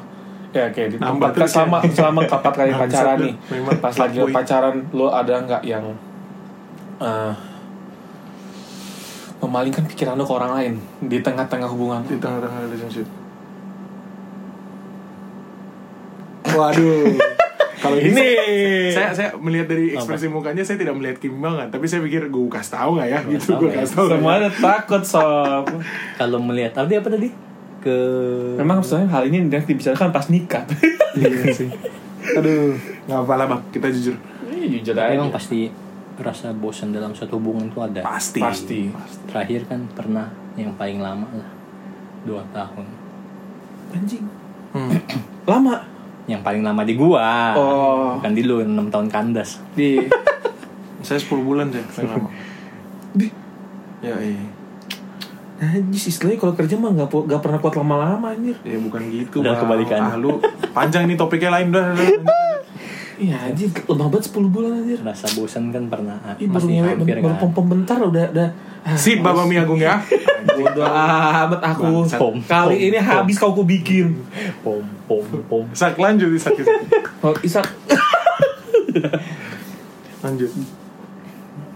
[0.55, 1.55] Ya kayak di Nambah tempat kan terus ya.
[1.59, 5.85] selama selama empat kali pacaran nih Memang Pas lagi pacaran lo ada nggak yang
[7.03, 7.35] eh
[9.43, 13.05] memalingkan pikiran lo ke orang lain di tengah-tengah hubungan di tengah-tengah relationship
[16.55, 17.13] waduh
[17.85, 18.97] kalau ini, Ini.
[18.97, 22.47] saya saya melihat dari ekspresi mukanya saya tidak melihat Kim banget tapi saya pikir gue
[22.49, 23.85] kasih tahu nggak ya gitu gue ya?
[23.85, 24.21] kasih tahu nggak ya?
[24.25, 25.65] semuanya takut sob
[26.17, 27.29] Kalau melihat tadi apa tadi?
[27.85, 27.97] Ke
[28.57, 30.65] memang sebenarnya hal ini yang dibicarakan pas nikah.
[31.15, 31.71] Iya sih.
[32.35, 32.75] Aduh
[33.07, 33.63] nggak apa lah bang.
[33.71, 34.17] Kita jujur.
[34.49, 35.15] Ini jujur Tapi aja.
[35.15, 35.71] emang pasti
[36.15, 38.03] rasa bosan dalam suatu hubungan itu ada.
[38.03, 38.41] pasti.
[38.41, 38.81] Pasti.
[39.29, 41.51] Terakhir kan pernah yang paling lama lah.
[42.25, 42.87] Dua tahun.
[43.93, 44.27] anjing.
[44.73, 44.91] Hmm.
[45.53, 45.87] lama?
[46.25, 48.17] Yang paling lama di gua, Oh.
[48.17, 49.61] bukan di lu enam tahun kandas.
[49.77, 50.01] di
[50.99, 52.29] saya 10 bulan sih paling lama.
[53.21, 53.29] Di?
[54.01, 54.41] Ya iya
[55.57, 59.53] Anjir istilahnya kalau kerja mah gak, gak pernah kuat lama-lama anjir ya bukan gitu Udah
[59.53, 59.63] Bang.
[59.63, 60.09] kebalikannya.
[60.09, 60.31] ah lu
[60.71, 62.43] panjang nih topiknya lain udah, udah, udah.
[63.15, 67.17] Iya anjir lemah banget 10 bulan anjir Rasa bosan kan pernah Ih, baru ngewe hampir
[67.17, 67.39] baru kan.
[67.39, 68.49] pom pom bentar udah udah
[68.83, 70.03] ah, sip bapak mi agung ya
[70.45, 72.03] Bodoh amat aku.
[72.11, 73.07] Pom, Kali pom, ini pom.
[73.09, 74.19] habis kau ku bikin
[74.61, 75.65] Pom pom pom.
[75.71, 76.83] sak lanjut sak Isak.
[77.21, 77.67] Oh Isak
[80.21, 80.51] lanjut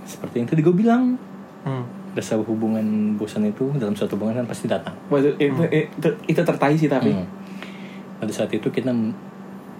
[0.02, 1.14] Seperti yang tadi gue bilang,
[1.62, 1.84] hmm.
[2.18, 4.98] Rasa hubungan bosan itu dalam suatu hubungan kan pasti datang.
[5.06, 7.14] Waduh, itu, itu, itu tertai sih tapi.
[7.14, 7.26] Hmm.
[8.18, 8.90] Pada saat itu kita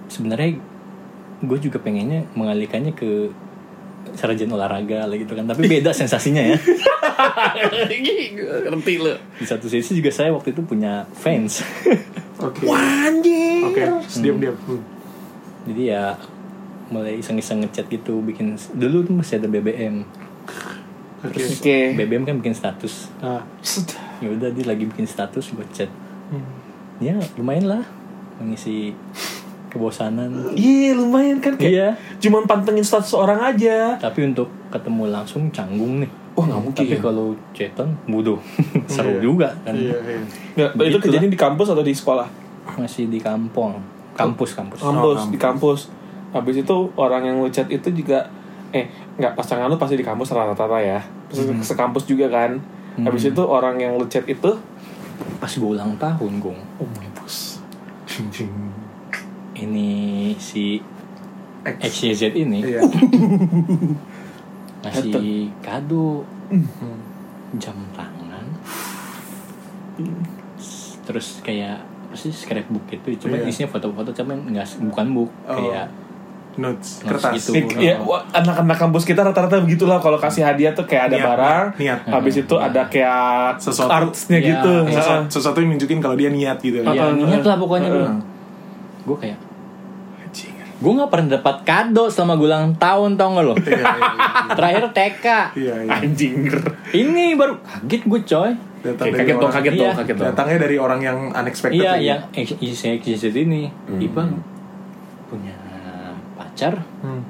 [0.06, 0.62] sebenarnya
[1.42, 3.34] gue juga pengennya mengalihkannya ke
[4.14, 6.56] sarjana olahraga lah gitu kan, tapi beda sensasinya ya.
[8.70, 11.60] Ngerti lo Di satu sisi juga saya waktu itu punya fans,
[12.46, 12.64] oke.
[12.70, 13.68] Anjir.
[13.68, 13.82] Oke
[14.22, 14.56] diam diam.
[14.64, 14.80] Hmm.
[15.68, 16.04] jadi ya
[16.88, 20.08] mulai iseng-iseng ngechat gitu, bikin dulu tuh masih ada BBM,
[21.20, 23.10] oke Oke BBM kan bikin status,
[23.60, 23.88] Set.
[24.22, 25.90] ya udah dia lagi bikin status gue chat,
[26.28, 26.44] Hmm.
[26.98, 27.82] ya lumayan lah
[28.36, 28.92] mengisi
[29.68, 30.52] kebosanan.
[30.52, 36.00] Iya lumayan kan kayak Iya, Cuman pantengin status orang aja tapi untuk ketemu langsung canggung
[36.00, 36.10] nih.
[36.32, 38.38] wah nggak mungkin Tapi kalau ceton bodoh
[38.86, 39.20] seru Iya.
[39.20, 39.74] juga kan.
[39.74, 40.18] Iya, iya.
[40.54, 42.28] Nggak, itu kejadian di kampus atau di sekolah
[42.74, 43.80] Masih di kampung.
[44.12, 44.78] Kampus kampus.
[44.78, 45.20] kampus kampus.
[45.28, 45.80] di kampus
[46.28, 48.28] habis itu orang yang lu chat itu juga
[48.70, 52.60] eh nggak pasangan lu pasti di kampus rata-rata ya Terus sekampus juga kan
[52.98, 54.52] habis itu orang yang lu chat itu
[55.38, 56.58] Pas gue ulang tahun, Gung.
[56.78, 57.08] oh my
[58.26, 58.50] cing.
[59.54, 59.90] Ini
[60.38, 60.78] si
[61.62, 61.78] X.
[61.78, 62.80] XYZ ini Iya.
[64.82, 66.98] ngasih kado Hmm.
[67.58, 68.46] jam tangan.
[71.04, 71.76] Terus kayak
[72.08, 73.52] apa sih scrapbook gitu, cuma Iya.
[73.52, 75.60] isinya foto-foto cuman nggak bukan book Oh.
[75.60, 75.92] kayak
[76.58, 77.32] Notes, Notes kertas.
[77.38, 77.78] gitu.
[77.78, 81.66] Ya, wah, anak-anak kampus kita rata-rata begitulah kalau kasih hadiah tuh kayak ada Niat, barang
[81.76, 81.98] niat.
[82.08, 83.88] habis itu ada kayak Sesuatu.
[83.88, 84.82] artsnya Ya, gitu iya.
[84.84, 84.94] Heeh.
[84.94, 86.82] Sesuatu, sesuatu yang nunjukin kalau dia niat gitu.
[86.82, 88.12] Ya niat lah pokoknya Heeh.
[89.04, 89.38] gue kayak
[90.78, 94.54] gue nggak pernah dapat kado selama gue ulang tahun tau gak lo Iya, iya, iya.
[94.54, 95.26] terakhir TK
[95.58, 95.90] Iya, iya.
[95.92, 96.34] anjing
[96.94, 99.98] ini baru kaget gue coy Datang kaget dong kaget dong Iya.
[99.98, 101.82] kaget dong Datangnya dari orang yang unexpected.
[101.82, 102.16] iya ya.
[102.30, 102.46] yang
[103.02, 104.38] XYZ ini punya
[106.58, 107.22] pacar Hmm.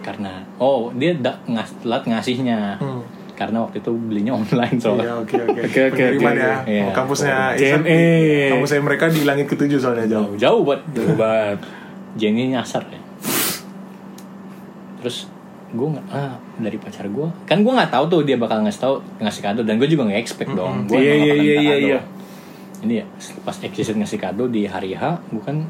[0.00, 3.04] karena oh dia da, ngas, telat ngasihnya Hmm.
[3.32, 5.60] karena waktu itu belinya online soalnya Iya, oke, oke.
[5.60, 6.56] Oke, ya.
[6.64, 6.84] Iya.
[6.88, 8.00] Oh, kampusnya JNE.
[8.48, 10.32] Kampusnya mereka di langit ketujuh soalnya jauh.
[10.34, 11.60] jauh buat Jauh banget
[12.16, 13.00] Jenny nyasar ya
[14.96, 15.28] terus
[15.68, 18.94] gue nggak ah dari pacar gue kan gue nggak tahu tuh dia bakal ngasih tahu
[19.20, 21.98] ngasih kado dan gue juga nggak expect dong gue Iya, iya, iya, iya, iya.
[22.80, 23.04] ini ya
[23.44, 25.60] pas exit ngasih kado di hari H gue kan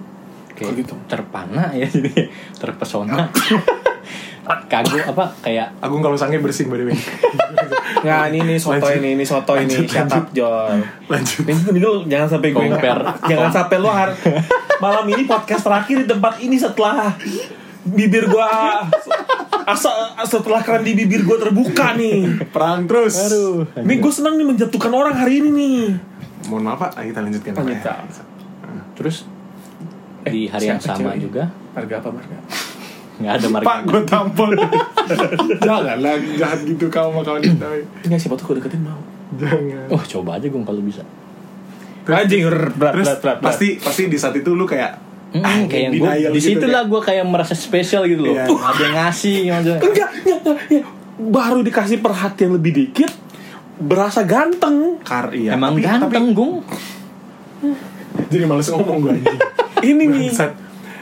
[0.56, 0.94] kayak Oh, gitu.
[1.06, 3.28] terpana ya jadi terpesona
[4.66, 6.98] kagum apa kayak Agung kalau sange bersin by the way.
[7.98, 8.94] nggak ini ini soto Lanjut.
[8.96, 11.42] ini ini soto ini Lanjut, shut up Jol Lanjut.
[11.42, 13.02] ini, ini lu jangan sampai gue Compare.
[13.26, 14.10] jangan sampai lu har
[14.76, 17.10] malam ini podcast terakhir di tempat ini setelah
[17.84, 18.46] bibir gua
[19.64, 19.90] asa
[20.22, 23.14] setelah keran di bibir gua terbuka nih Perang terus.
[23.20, 25.82] aduh Nih gue senang nih menjatuhkan orang hari ini nih.
[26.46, 27.52] Mohon maaf Pak, ayo kita lanjutkan.
[27.56, 27.98] Lanjut, Pak.
[28.94, 29.26] terus
[30.34, 31.20] di hari yang sama ceweknya?
[31.20, 32.38] juga Harga apa marga?
[33.16, 34.50] nggak ada marga Pak, gue tampol.
[35.64, 37.66] Janganlah jahat gitu kau sama kawan kita.
[37.66, 37.84] weh.
[38.02, 39.00] Enggak siapa tuh gue deketin mau.
[39.36, 39.90] Jangan.
[39.90, 41.02] oh coba aja gue kalau bisa
[42.06, 43.38] Anjing, berat, berat, berat, berat.
[43.42, 46.86] pasti pasti di saat itu lu kayak Mm, ah, kayak gue di gitu, situ lah
[46.86, 48.32] gue kayak merasa spesial gitu loh.
[48.32, 48.46] Iya.
[48.46, 49.72] Ada yang ngasih gitu.
[49.74, 50.84] Enggak, enggak, enggak.
[51.18, 53.10] Baru dikasih perhatian lebih dikit,
[53.76, 55.02] berasa ganteng.
[55.02, 55.58] Kar iya.
[55.58, 56.62] Emang Tapi- ganteng, Gung.
[58.16, 59.38] tapi jadi males ngomong gue anjing.
[59.82, 60.30] Ini nih.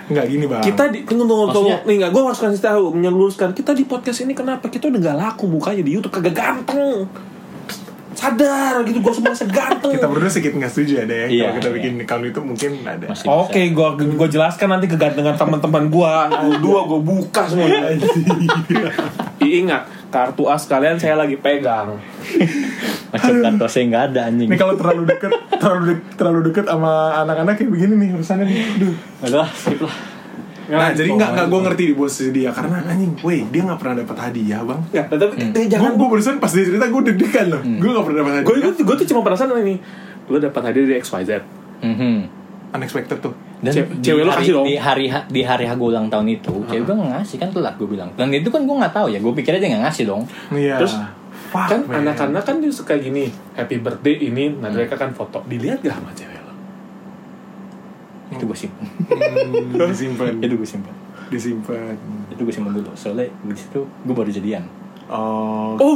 [0.05, 0.61] Enggak gini, Bang.
[0.61, 1.75] Kita di tunggu tunggu tunggu.
[1.89, 3.57] Nih enggak, gue harus kasih tahu, menyeluruskan.
[3.57, 7.09] Kita di podcast ini kenapa kita udah gak laku mukanya di YouTube kagak ganteng.
[8.15, 9.91] Sadar gitu, gue semua seganteng.
[9.91, 11.75] kita berdua sedikit nggak setuju ada ya Iya, kalau kita iya.
[11.77, 16.31] bikin kalau itu mungkin ada Masih Oke, gua gua jelaskan nanti kegantengan teman-teman gua.
[16.63, 17.91] Dua gua buka semuanya.
[19.43, 19.83] Ingat,
[20.15, 21.99] kartu as kalian saya lagi pegang.
[23.17, 24.47] Kartu saya nggak ada anjing.
[24.47, 28.57] ini kalau terlalu deket terlalu deket, terlalu deket sama anak-anak kayak begini nih urusannya nih
[28.75, 28.95] Aduh.
[29.23, 29.97] Udah, skip lah.
[30.65, 34.01] nah jadi nggak nggak gue ngerti di posisi dia karena anjing weh dia nggak pernah
[34.01, 37.61] dapat hadiah bang Ya, tapi eh, jangan gue barusan pas dia cerita gue deg-degan loh
[37.61, 39.77] gue nggak pernah dapat hadiah gue gue gue tuh cuma penasaran ini.
[40.25, 41.31] Lu dapat hadiah dari XYZ.
[41.81, 42.15] Mhm.
[42.73, 44.67] unexpected tuh Dan Cewek- di cewek lu hari, kasih dong.
[44.67, 47.75] di hari ha- di hari gue ulang tahun itu, cewek gue nggak ngasih kan telat
[47.77, 48.11] gue bilang.
[48.13, 50.23] Dan itu kan gue nggak tahu ya, gue pikir aja nggak ngasih dong.
[50.51, 50.97] iya Terus,
[51.55, 52.03] Fuck, kan man.
[52.03, 55.39] anak-anak kan dia suka gini, happy birthday ini, nah mereka kan foto.
[55.45, 56.51] Dilihat gak sama cewek lo?
[58.29, 58.83] Itu gue simpen.
[59.07, 60.95] Hmm, disimpan itu gue simpen.
[61.25, 61.95] disimpan
[62.29, 62.91] Itu gue simpen dulu.
[62.93, 64.67] Soalnya di situ gue baru jadian.
[65.07, 65.95] oh Oh,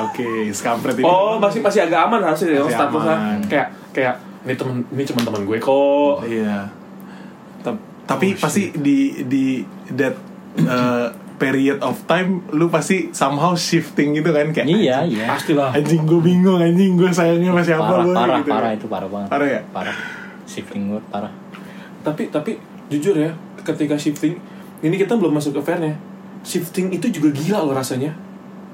[0.00, 3.16] oke skampret ini oh masih masih agak aman hasilnya Masih statusnya.
[3.44, 6.14] Kayak kayak ini temen ini cuma teman gue kok.
[6.24, 6.66] iya
[7.60, 10.16] Ta- tapi Oh, pasti di di that
[10.58, 11.06] uh,
[11.42, 15.26] period of time lu pasti somehow shifting gitu kan kayak Iya, iya.
[15.26, 15.74] Pastilah.
[15.74, 18.50] anjing gue bingung anjing gue sayangnya masih apa Parah, gue parah, gitu.
[18.50, 19.28] parah itu parah banget.
[19.28, 19.60] Parah ya?
[19.68, 19.96] Parah.
[20.44, 21.32] Shifting gue parah.
[22.00, 24.34] tapi tapi jujur ya ketika shifting
[24.80, 25.94] ini kita belum masuk ke fairnya
[26.42, 28.10] shifting itu juga gila loh rasanya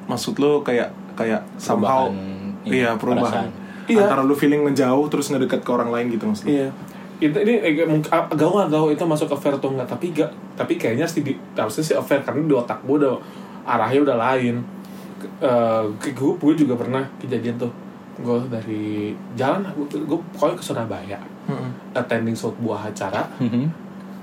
[0.04, 3.50] maksud lu kayak kayak somehow Perubahan, iya iya, perubahan perasaan.
[3.84, 4.00] Iya.
[4.02, 6.68] antara lu feeling ngejauh terus ngedekat ke orang lain gitu maksudnya iya
[7.18, 10.10] itu ini eh, mungkin ah, gaul nggak gaul itu masuk ke fair atau enggak tapi
[10.10, 13.18] gak tapi kayaknya sih di, harusnya sih fair karena di otak gue udah
[13.64, 14.56] arahnya udah lain
[15.18, 15.82] Eh
[16.14, 17.70] gue gue juga pernah kejadian tuh
[18.18, 21.70] gue dari jalan gue, gue pokoknya ke Surabaya Mm-mm.
[21.92, 23.66] attending suatu buah acara Mhm.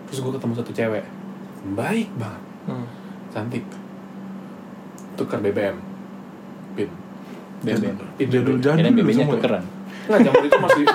[0.07, 1.03] terus gue ketemu satu cewek
[1.73, 2.87] baik banget Hmm.
[3.29, 3.61] cantik
[5.13, 5.75] tukar BBM
[6.73, 6.87] pin
[7.59, 7.95] BBM.
[8.15, 8.55] pin Jadul BBM.
[8.55, 9.35] jadul Kirain lu BB-nya semua ya?
[9.35, 9.63] tukeran.
[10.05, 10.85] Nggak zaman itu masih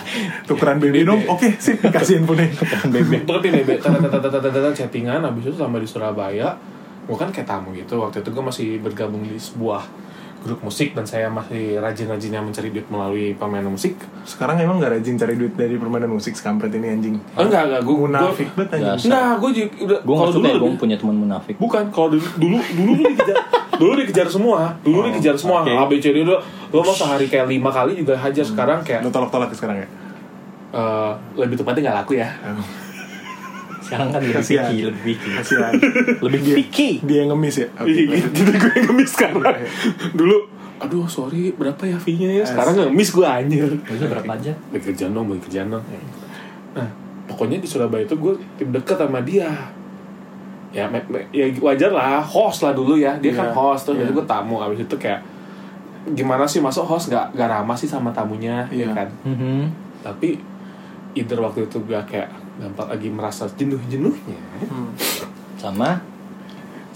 [0.48, 2.50] tukeran BB dong oke sip kasih infonya
[2.86, 3.26] BB.
[3.26, 6.54] tukar pin BBM tata chattingan habis itu sama di Surabaya
[7.10, 9.82] gue kan kayak tamu gitu waktu itu gue masih bergabung di sebuah
[10.40, 13.92] grup musik dan saya masih rajin-rajinnya mencari duit melalui pemain musik
[14.24, 17.14] Sekarang emang gak rajin cari duit dari permainan musik sekampret ini anjing.
[17.36, 19.10] oh, enggak enggak gue Munafik banget anjing.
[19.12, 21.84] nah gue juga udah gue kalau nggak dulu suka ya gue punya teman munafik bukan
[21.92, 23.36] kalau dulu dulu dulu dikejar
[23.76, 24.74] dulu dikejar semua.
[24.80, 25.62] Dulu dikejar semua.
[25.62, 25.70] oke.
[25.70, 26.40] A B C D udah.
[26.70, 29.88] Lo mau sehari kayak lima kali juga hajar sekarang kayak Lu tolak-tolak sekarang ya?
[30.70, 32.30] eh, lebih tepatnya nggak laku ya.
[33.80, 35.30] Sekarang kan lebih picky lebih picky.
[36.22, 36.88] Lebih picky.
[37.02, 37.68] Dia yang ngemis ya?
[37.82, 39.56] Iya, gitu gue yang ngemis sekarang.
[40.14, 40.38] Dulu
[40.80, 43.68] aduh sorry berapa ya fee nya ya sekarang ngemis gue anjir.
[43.82, 44.52] Bisa berapa aja?
[44.70, 45.84] Bagi kerjaan dong bagi kerjaan dong.
[46.72, 46.88] Nah
[47.26, 49.50] pokoknya di Surabaya itu gue tim deket sama dia
[50.70, 54.00] ya me- me- ya wajar lah host lah dulu ya dia kan Iya, host iya.
[54.00, 55.20] jadi gue tamu abis itu kayak
[56.10, 58.94] gimana sih masuk host gak, gak ramah sih sama tamunya ya Iya.
[58.94, 59.60] kan Mhm.
[60.00, 60.38] tapi
[61.12, 64.94] either waktu itu gue kayak gampang lagi merasa jenuh-jenuhnya Hmm.
[65.56, 65.98] sama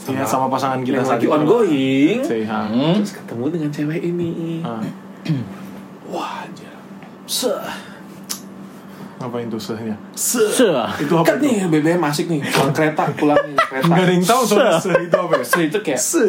[0.04, 2.44] Iya, sama pasangan kita yang saat lagi ongoing hi.
[2.44, 2.94] Hmm.
[2.94, 4.78] terus ketemu dengan cewek ini Ah,
[6.06, 6.44] wah
[7.24, 7.56] seh
[9.24, 9.96] ngapain tuh sehnya?
[10.12, 10.44] Se.
[10.96, 11.48] Itu apa kan itu?
[11.48, 14.90] nih BBM asik nih pulang kereta pulang nih kereta Gak ada yang tahu soal se
[14.94, 15.42] itu apa ya?
[15.42, 16.26] Terus itu kayak Se.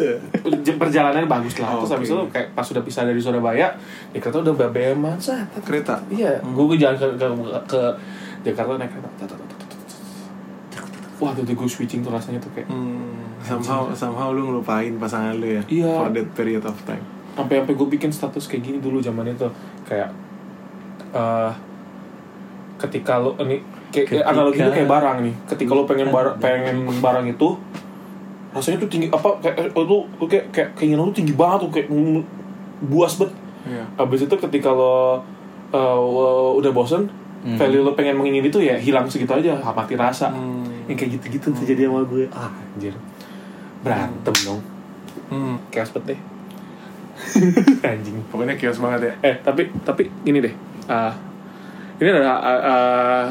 [0.74, 2.16] perjalanannya bagus lah Oh, terus habis oke.
[2.16, 3.68] itu kayak pas sudah pisah dari Surabaya
[4.08, 6.00] di kereta udah BBM aja Kereta.
[6.08, 7.28] iya gue jalan ke, ke,
[7.66, 7.80] ke
[8.42, 9.36] Jakarta naik kereta
[11.16, 15.48] wah tuh gue switching tuh rasanya tuh kayak Hmm, somehow somehow lu ngelupain pasangan lu
[15.50, 15.92] ya Iya.
[15.94, 17.00] for that period of time.
[17.32, 19.48] sampai sampai gue bikin status kayak gini dulu zaman itu
[19.82, 20.08] kayak
[21.10, 21.52] eh
[22.76, 27.26] ketika lo ini kayak, Ketika- analoginya kayak barang nih ketika lo pengen barang pengen barang
[27.26, 27.48] itu
[28.52, 31.70] rasanya tuh tinggi apa kayak eh, lu lu kayak kayak keinginan lu tinggi banget tuh
[31.70, 32.20] kayak mm,
[32.86, 33.34] buas banget
[33.66, 33.82] Iya.
[33.98, 35.20] abis itu ketika lo
[35.68, 35.98] eh,
[36.54, 37.54] udah bosen Hmm.
[37.54, 40.66] value lo pengen mengingin itu ya hilang segitu aja mati rasa Hmm.
[40.84, 42.90] yang kayak gitu-gitu terjadi sama gue ah anjir
[43.80, 44.58] berantem dong
[45.26, 45.54] Hmm.
[45.68, 46.20] chaos banget deh
[47.86, 49.14] anjing Pokoknya kios banget ya.
[49.22, 50.54] eh tapi tapi gini deh
[50.86, 51.14] ah
[51.96, 53.24] ini adalah ah, ah,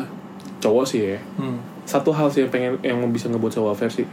[0.58, 1.58] cowok sih ya Hmm.
[1.84, 4.08] satu hal sih yang pengen yang bisa ngebuat cowok fair sih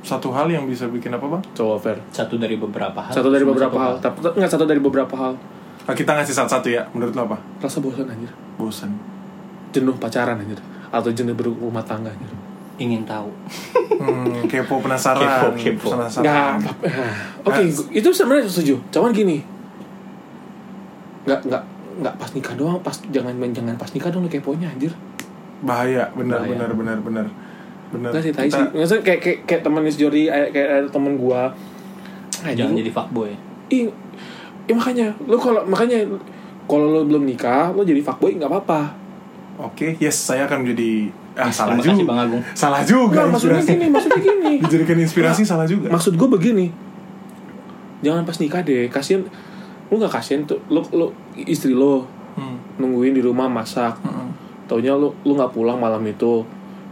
[0.00, 1.42] Satu hal yang bisa bikin apa bang?
[1.52, 4.78] cowok fair satu dari beberapa hal satu dari beberapa satu hal tapi nggak satu dari
[4.78, 5.34] beberapa hal
[5.84, 6.80] Ah, kita ngasih satu-satu ya.
[6.92, 7.36] Menurut lo apa?
[7.58, 8.88] rasa bosan anjir Bosan.
[9.68, 10.56] jenuh pacaran anjir
[10.88, 12.30] atau jenuh berumah tangga anjir
[12.76, 13.28] ingin tahu
[13.94, 15.22] Hmm, kepo penasaran.
[15.54, 15.88] Kepo, kepo.
[15.92, 16.56] Penasaran.
[16.58, 16.76] nggak
[17.42, 19.44] oke itu sebenarnya setuju cuman gini
[21.24, 21.62] nggak nggak
[21.96, 24.90] nggak pas nikah doang pas jangan jangan pas nikah dong lu keponya anjir
[25.60, 26.50] Bahaya, benar Bahaya.
[26.50, 27.26] benar benar benar.
[27.88, 28.10] Benar.
[28.10, 30.88] nggak sih tai Kita- sih Maksudnya kayak kayak kayak teman Miss Jody kayak kayak ada
[30.88, 31.54] temen gua
[32.36, 33.30] Anjing, jangan lu- jadi fuckboy
[33.66, 33.86] Ih,
[34.64, 35.98] ya makanya lu kalau makanya
[36.64, 38.82] kalau lu belum nikah lu jadi fuckboy nggak apa-apa
[39.56, 42.02] Oke, yes, saya akan menjadi ah Yes, salah juga.
[42.04, 42.42] Bang Agung.
[42.52, 43.14] Salah juga.
[43.16, 45.86] Nggak, maksudnya gini maksudnya gini Dijadikan inspirasi salah juga.
[45.88, 46.74] maksud gua begini
[48.00, 49.24] jangan pas nikah deh kasian
[49.94, 51.06] lu nggak kasian tuh lu lu
[51.38, 52.02] istri lo
[52.34, 52.58] Hmm.
[52.82, 54.34] nungguin di rumah masak Hmm.
[54.66, 56.42] taunya lu lu nggak pulang malam itu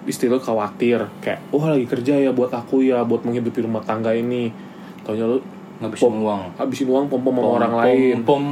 [0.07, 4.15] istri lu khawatir kayak wah lagi kerja ya buat aku ya buat menghidupi rumah tangga
[4.15, 4.55] ini
[5.03, 5.43] taunya lu
[5.83, 6.23] ngabisin Pom.
[6.23, 8.45] uang habisin uang pom pom sama Pom, orang pom, lain pom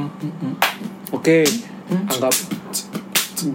[1.11, 1.37] oke
[2.11, 2.33] anggap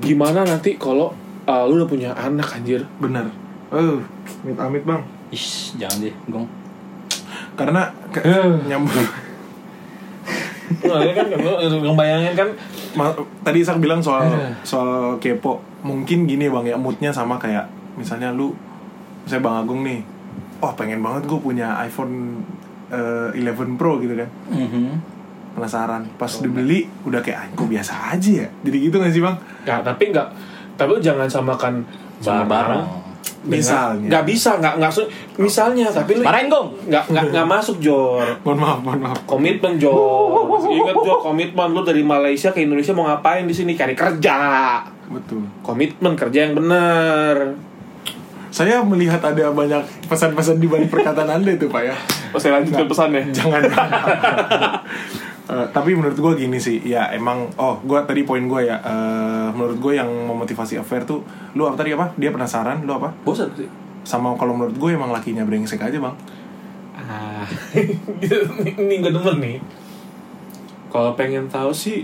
[0.00, 1.12] gimana nanti kalau
[1.44, 3.28] uh, lu udah punya anak anjir Benar.
[3.68, 4.00] Oh,
[4.42, 5.02] amit amit bang.
[5.28, 6.46] Ish, jangan deh gong
[7.52, 8.22] Karena ke,
[8.64, 8.94] nyambung.
[10.82, 11.26] Nah, ini kan
[11.60, 12.48] ngebayangin kan
[12.92, 14.26] Ma- tadi Isak bilang soal
[14.62, 15.58] soal kepo.
[15.80, 18.50] Mungkin gini bang ya moodnya sama kayak misalnya lu,
[19.22, 20.02] saya bang Agung nih.
[20.58, 22.42] Oh pengen banget gue punya iPhone
[22.88, 24.28] eh, 11 Pro gitu kan.
[24.48, 24.86] Mhm.
[25.52, 26.04] Penasaran.
[26.14, 28.48] Pas dibeli udah kayak ah, kok biasa aja ya.
[28.60, 29.36] Jadi gitu gak sih bang?
[29.62, 30.28] ya tapi nggak
[30.74, 31.82] tapi jangan samakan
[32.18, 33.05] sama barang dengan-
[33.48, 34.08] Misalnya.
[34.08, 38.26] nggak bisa nggak nggak su- misalnya tapi lu marahin gong nggak nggak nggak masuk jor
[38.44, 39.18] Mohon maaf, mohon maaf.
[39.24, 40.34] komitmen Jor
[40.66, 44.38] ingat Jor komitmen lu dari Malaysia ke Indonesia mau ngapain di sini cari kerja
[45.06, 45.46] Betul.
[45.60, 47.54] komitmen kerja yang benar
[48.48, 51.92] Saya melihat ada banyak pesan-pesan di balik perkataan Anda itu, Pak ya.
[52.32, 53.60] oh, saya lanjutkan pesannya Jangan.
[55.46, 59.48] Eh, tapi menurut gue gini sih, ya emang, oh gue tadi poin gue ya, eh,
[59.50, 61.22] menurut gue yang memotivasi affair tuh,
[61.52, 62.10] lu apa tadi apa?
[62.14, 63.14] Dia penasaran, lu apa?
[63.22, 63.70] bosan sih
[64.02, 66.16] Sama kalau menurut gue emang lakinya brengsek aja bang.
[66.96, 67.46] ah
[68.74, 69.58] ini, gak demen nih
[70.88, 72.02] kalau pengen tahu sih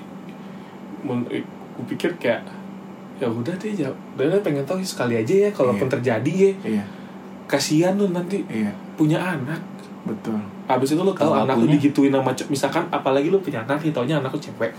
[1.29, 2.45] eh, gue pikir kayak
[3.17, 5.93] ya udah deh ya udah deh, pengen tahu sekali aja ya kalaupun Iya.
[5.93, 6.85] terjadi ya Iya,
[7.47, 9.59] kasihan lu nanti iya, punya anak
[10.05, 10.39] betul.
[10.73, 13.79] Abis itu lu tahu Kalau anak lu akunya- digituin sama misalkan apalagi lu punya anak
[13.79, 14.73] nih taunya anak lu cewek.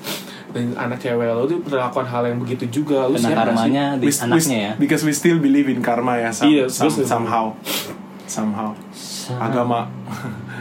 [0.49, 3.05] Dan anak cewek lu tuh melakukan hal yang begitu juga.
[3.05, 4.71] Lu siap karmanya di We- anaknya ya?
[4.75, 7.53] Because we still believe in karma ya, some- Iya, some- somehow,
[8.25, 8.73] somehow.
[9.33, 9.87] Agama.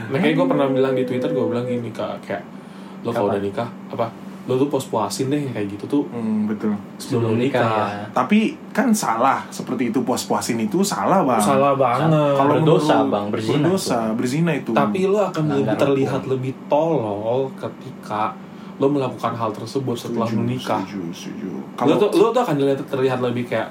[0.07, 2.45] makanya gue pernah bilang di twitter gue bilang gini kak kayak
[3.01, 4.07] lo kalau udah nikah apa
[4.43, 6.75] lo tuh pos puasin deh kayak gitu tuh Hmm, betul.
[6.97, 8.07] sebelum, nikah, ya.
[8.11, 11.39] Tapi kan salah seperti itu puas-puasin itu salah bang.
[11.39, 12.67] salah banget Kalau Berdosa,
[12.99, 14.71] menurut- Bang, berzina Berdosa, berzina itu.
[14.73, 16.33] tapi lo akan Melanggar lebih terlihat hukum.
[16.33, 18.35] lebih tolol ketika
[18.75, 21.51] lo melakukan hal tersebut setelah Setuju, menikah Setuju, setuju.
[21.81, 23.71] lo tuh lo tuh akan dilihat terlihat lebih kayak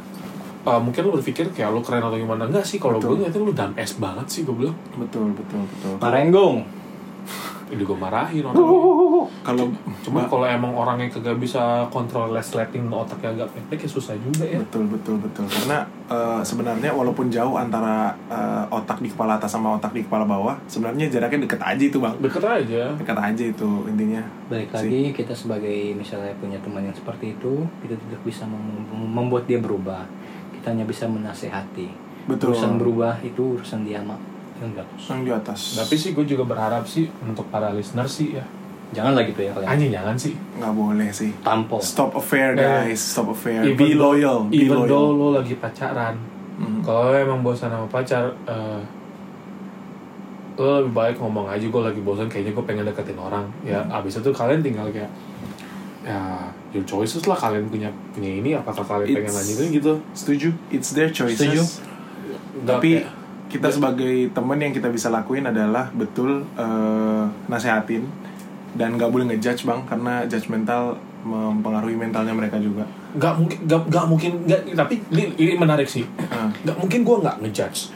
[0.64, 3.52] uh, mungkin lo berpikir kayak lo keren atau gimana enggak sih kalau gue ngeliatnya lo
[3.52, 6.00] dan es banget sih gue bilang betul, betul, betul.
[6.00, 6.64] Marenggung.
[7.72, 8.60] Ini gue marahin orang
[9.42, 9.66] Kalau
[10.04, 14.60] cuma kalau emang orangnya kagak bisa kontrol resleting otaknya agak pendek ya susah juga ya
[14.62, 15.46] betul, betul, betul.
[15.48, 20.28] Karena eh, sebenarnya walaupun jauh antara eh, otak di kepala atas sama otak di kepala
[20.28, 22.16] bawah, sebenarnya jaraknya deket aja itu bang.
[22.22, 24.22] deket aja Dekat aja itu intinya.
[24.52, 28.86] Balik Si- lagi kita sebagai misalnya punya teman yang seperti itu, kita tidak bisa mem-
[28.92, 30.06] membuat dia berubah.
[30.54, 31.90] Kita hanya bisa menasehati.
[32.30, 32.54] Betul.
[32.54, 34.20] Urusan berubah itu urusan dia mak.
[34.62, 34.86] Enggak.
[35.02, 35.60] Yang di atas.
[35.76, 38.46] tapi sih gue juga berharap sih untuk para listener sih ya
[38.92, 39.68] Jangan lagi tuh ya kalian.
[39.68, 41.32] anjing jangan sih nggak boleh sih.
[41.42, 41.80] Tampol.
[41.80, 42.86] Stop affair Yeah.
[42.86, 43.64] guys, stop affair.
[43.64, 44.86] Even be loyal, be even loyal.
[44.86, 46.20] though lo lagi pacaran
[46.54, 46.80] Mhm.
[46.82, 48.82] kalau emang bosan sama pacar eh,
[50.54, 54.20] lo lebih baik ngomong aja gue lagi bosan kayaknya gue pengen deketin orang ya abis
[54.20, 55.10] itu kalian tinggal kayak
[56.02, 56.20] ya
[56.70, 60.50] your choices lah kalian punya punya ini apakah kalian pengen It's- lanjutin gitu Setuju?
[60.70, 61.40] It's their choices.
[61.40, 61.62] Setuju.
[62.60, 63.10] Nggak Tapi kayak-
[63.52, 68.08] kita sebagai teman yang kita bisa lakuin adalah betul eh, nasehatin
[68.72, 72.82] dan nggak boleh ngejudge bang karena judgmental mempengaruhi mentalnya mereka juga.
[73.12, 76.48] nggak mungkin nggak nggak mungkin nggak tapi ini, ini menarik sih Ah.
[76.64, 77.92] nggak mungkin gue nggak ngejudge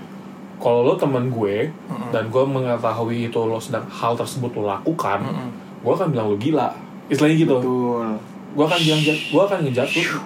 [0.55, 2.11] kalau lo teman gue Mm-mm.
[2.11, 5.49] dan gue mengetahui itu lo sedang hal tersebut lo lakukan Mm-mm.
[5.81, 6.67] gue akan bilang lo gila
[7.07, 8.07] istilahnya gitu Betul.
[8.53, 10.23] gue akan bilang gue akan ngejudge lo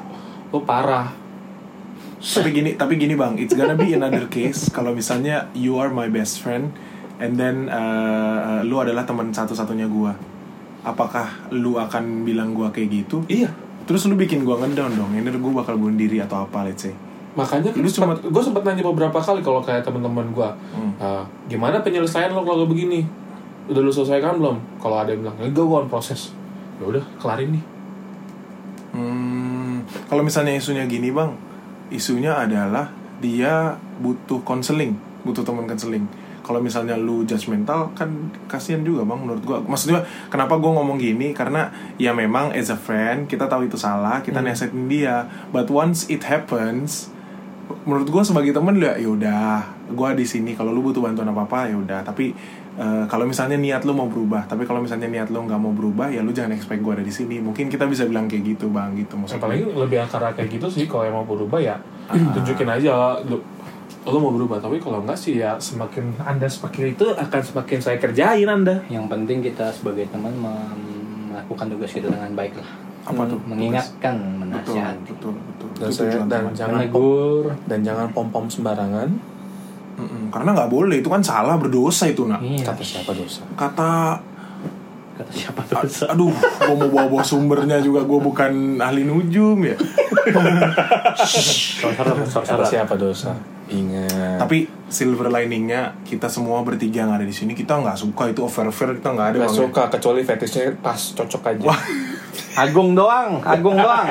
[0.50, 1.14] lo parah
[2.22, 6.06] tapi gini, tapi gini bang, it's gonna be another case kalau misalnya you are my
[6.06, 6.76] best friend
[7.18, 10.16] and then uh, lu adalah teman satu-satunya gua.
[10.82, 13.24] Apakah lu akan bilang gua kayak gitu?
[13.26, 13.48] iya
[13.84, 15.12] Terus lu bikin gua ngedown dong.
[15.12, 16.94] Ini gua bakal bunuh diri atau apa let's say.
[17.30, 20.92] makanya Lu cuma- gue sempat nanya beberapa kali kalau kayak teman-teman gue Hmm.
[20.98, 23.06] "Ah, gimana penyelesaian lo kalau begini
[23.66, 26.34] udah lu selesaikan belum kalau ada yang bilang enggak gue on proses
[26.78, 27.64] ya udah kelarin nih
[28.90, 31.38] Hmm, kalau misalnya isunya gini bang,
[31.90, 34.96] isunya adalah dia butuh konseling,
[35.28, 36.08] butuh teman konseling.
[36.40, 38.10] Kalau misalnya lu judgmental kan
[38.50, 39.62] kasihan juga bang menurut gua.
[39.62, 40.02] Maksudnya
[40.34, 41.70] kenapa gua ngomong gini karena
[42.02, 44.50] ya memang as a friend kita tahu itu salah, kita Hmm.
[44.50, 45.30] nasihatin dia.
[45.54, 47.14] But once it happens,
[47.86, 51.60] menurut gua sebagai temen ya yaudah, gua di sini kalau lu butuh bantuan apa apa
[51.70, 52.02] ya udah.
[52.02, 52.34] Tapi
[52.76, 56.08] eh, kalau misalnya niat lu mau berubah, tapi kalau misalnya niat lu nggak mau berubah
[56.08, 57.40] ya lu jangan expect gua ada di sini.
[57.40, 59.40] Mungkin kita bisa bilang kayak gitu bang gitu maksudnya.
[59.40, 62.18] apalagi lebih akar kayak gitu sih kalau yang mau berubah ya Ah.
[62.34, 63.38] tunjukin aja lu
[64.02, 67.98] lo mau berubah tapi kalau enggak sih ya semakin anda semakin itu akan semakin saya
[67.98, 72.70] kerjain anda Yang penting kita sebagai teman melakukan tugas kita dengan baik lah.
[73.02, 73.38] apa tuh?
[73.44, 75.10] Mengingatkan, betul menasihati.
[75.10, 77.44] betul betul dan Itu saya dan jangan Menegur.
[77.66, 79.10] dan jangan pom pom sembarangan
[80.00, 82.40] Mm-mm, karena nggak boleh itu kan salah berdosa itu nak.
[82.40, 82.64] Iya.
[82.66, 83.44] kata siapa dosa?
[83.54, 83.92] Kata
[85.14, 86.08] Kata siapa a- dosa?
[86.08, 89.76] aduh gua mau bawa bawa sumbernya juga gua bukan ahli nujum ya.
[91.84, 93.36] Kata siapa dosa?
[93.70, 94.40] Ingat.
[94.40, 98.66] Tapi silver liningnya kita semua bertiga yang ada di sini kita nggak suka itu over
[98.66, 99.60] affair kita nggak ada Gak Bang, ya.
[99.62, 101.66] suka kecuali fetishnya pas cocok aja.
[101.68, 101.82] Wah.
[102.58, 104.10] Agung doang, Agung doang.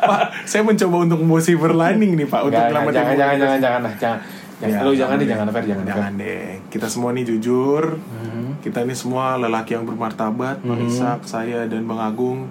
[0.00, 3.58] Pak, saya mencoba untuk membawa silver lining nih pak untuk Nggak, nyelamatin jangan, jangan, jangan,
[3.58, 4.18] jangan, lah, jangan,
[4.62, 4.70] jangan.
[4.72, 5.28] Ya, Lu jangan deh, deh.
[5.28, 8.54] jangan fair, jangan, jangan deh kita semua nih jujur Hmm.
[8.58, 10.86] kita ini semua lelaki yang bermartabat Bang Mhm.
[10.86, 12.46] Ishak, saya dan Bang Agung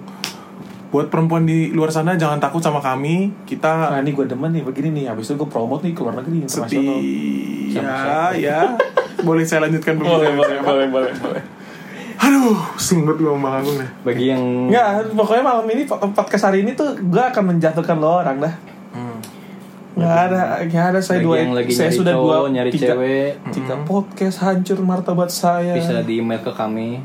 [0.88, 4.60] buat perempuan di luar sana jangan takut sama kami kita Nah, ini gue demen nih
[4.60, 5.04] begini nih.
[5.08, 7.00] Habis itu gue promote nih ke luar negeri internasional.
[7.00, 8.60] setia Sama ya
[9.18, 11.42] boleh saya lanjutkan Boleh, pembicaraan boleh, boleh, boleh, boleh.
[12.18, 16.60] aduh singgut gue sama Bang Agung deh Bagi yang Enggak, pokoknya malam ini podcast hari
[16.60, 18.54] ini tuh gue akan menjatuhkan lo orang dah.
[20.02, 20.10] Hmm.
[20.10, 22.70] Nggak ada, nggak ada saya bagi dua, yang lagi saya nyari sudah cowok, dua, nyari
[22.74, 25.72] tiga, cewek, tiga podcast hancur martabat saya.
[25.78, 26.98] bisa di email ke kami.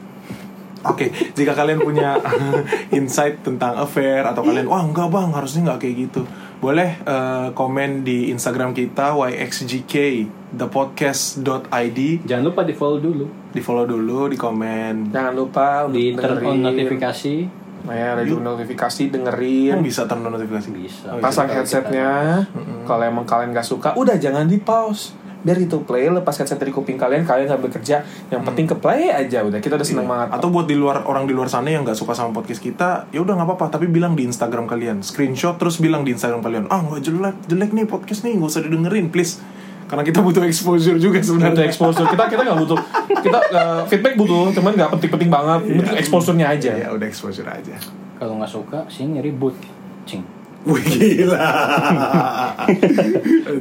[0.87, 2.17] Oke, jika kalian punya
[2.97, 6.21] insight tentang affair atau kalian wah enggak bang harusnya nggak kayak gitu,
[6.57, 9.93] boleh eh, komen di Instagram kita yxgk
[10.57, 16.39] thepodcast.id Jangan lupa di follow dulu, di follow dulu di komen Jangan lupa di turn
[16.45, 17.66] on notifikasi.
[17.88, 19.79] Nah, ya, ada juga notifikasi dengerin.
[19.79, 21.07] bisa turn on notifikasi Bisa.
[21.15, 22.43] Oh, Pasang headsetnya.
[22.83, 25.15] Kalau emang kalian gak suka, udah jangan di pause.
[25.38, 28.03] Biar itu play, lepas headset dari kuping kalian, kalian nggak bekerja.
[28.27, 30.33] Yang penting ke play aja, udah kita udah seneng banget.
[30.33, 33.23] atau buat di luar orang di luar sana yang nggak suka sama podcast kita ya
[33.23, 36.83] udah nggak apa-apa tapi bilang di Instagram kalian screenshot terus bilang di Instagram kalian ah
[36.83, 39.39] nggak jelek jelek nih podcast nih nggak usah didengerin please
[39.88, 41.63] Karena kita butuh exposure juga sebenarnya.
[41.63, 42.79] exposure kita kita nggak butuh
[43.23, 47.75] kita eh, feedback butuh cuman nggak penting-penting banget penting exposure-nya aja Ya udah exposure aja.
[48.19, 49.55] Kalau nggak suka, sini ribut.
[50.03, 50.27] Cing.
[50.67, 51.39] Wih gila.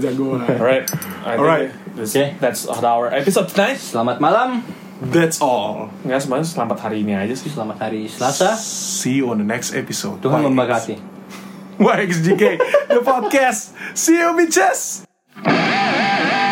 [0.02, 0.42] Jagoan.
[0.50, 0.84] alright
[1.22, 1.70] I think Alright.
[1.94, 2.34] Okay.
[2.42, 4.66] that's our episode tonight Selamat malam.
[4.98, 5.92] That's all.
[6.02, 8.56] nggak semuanya selamat hari ini aja sih Selamat hari Selasa.
[8.58, 10.18] See you on the next episode.
[10.18, 10.96] Tuhan memberkati.
[11.76, 12.42] YXGK,
[12.88, 13.76] the podcast.
[13.92, 15.05] See you bitches.
[15.44, 16.45] Hey, hey, hey!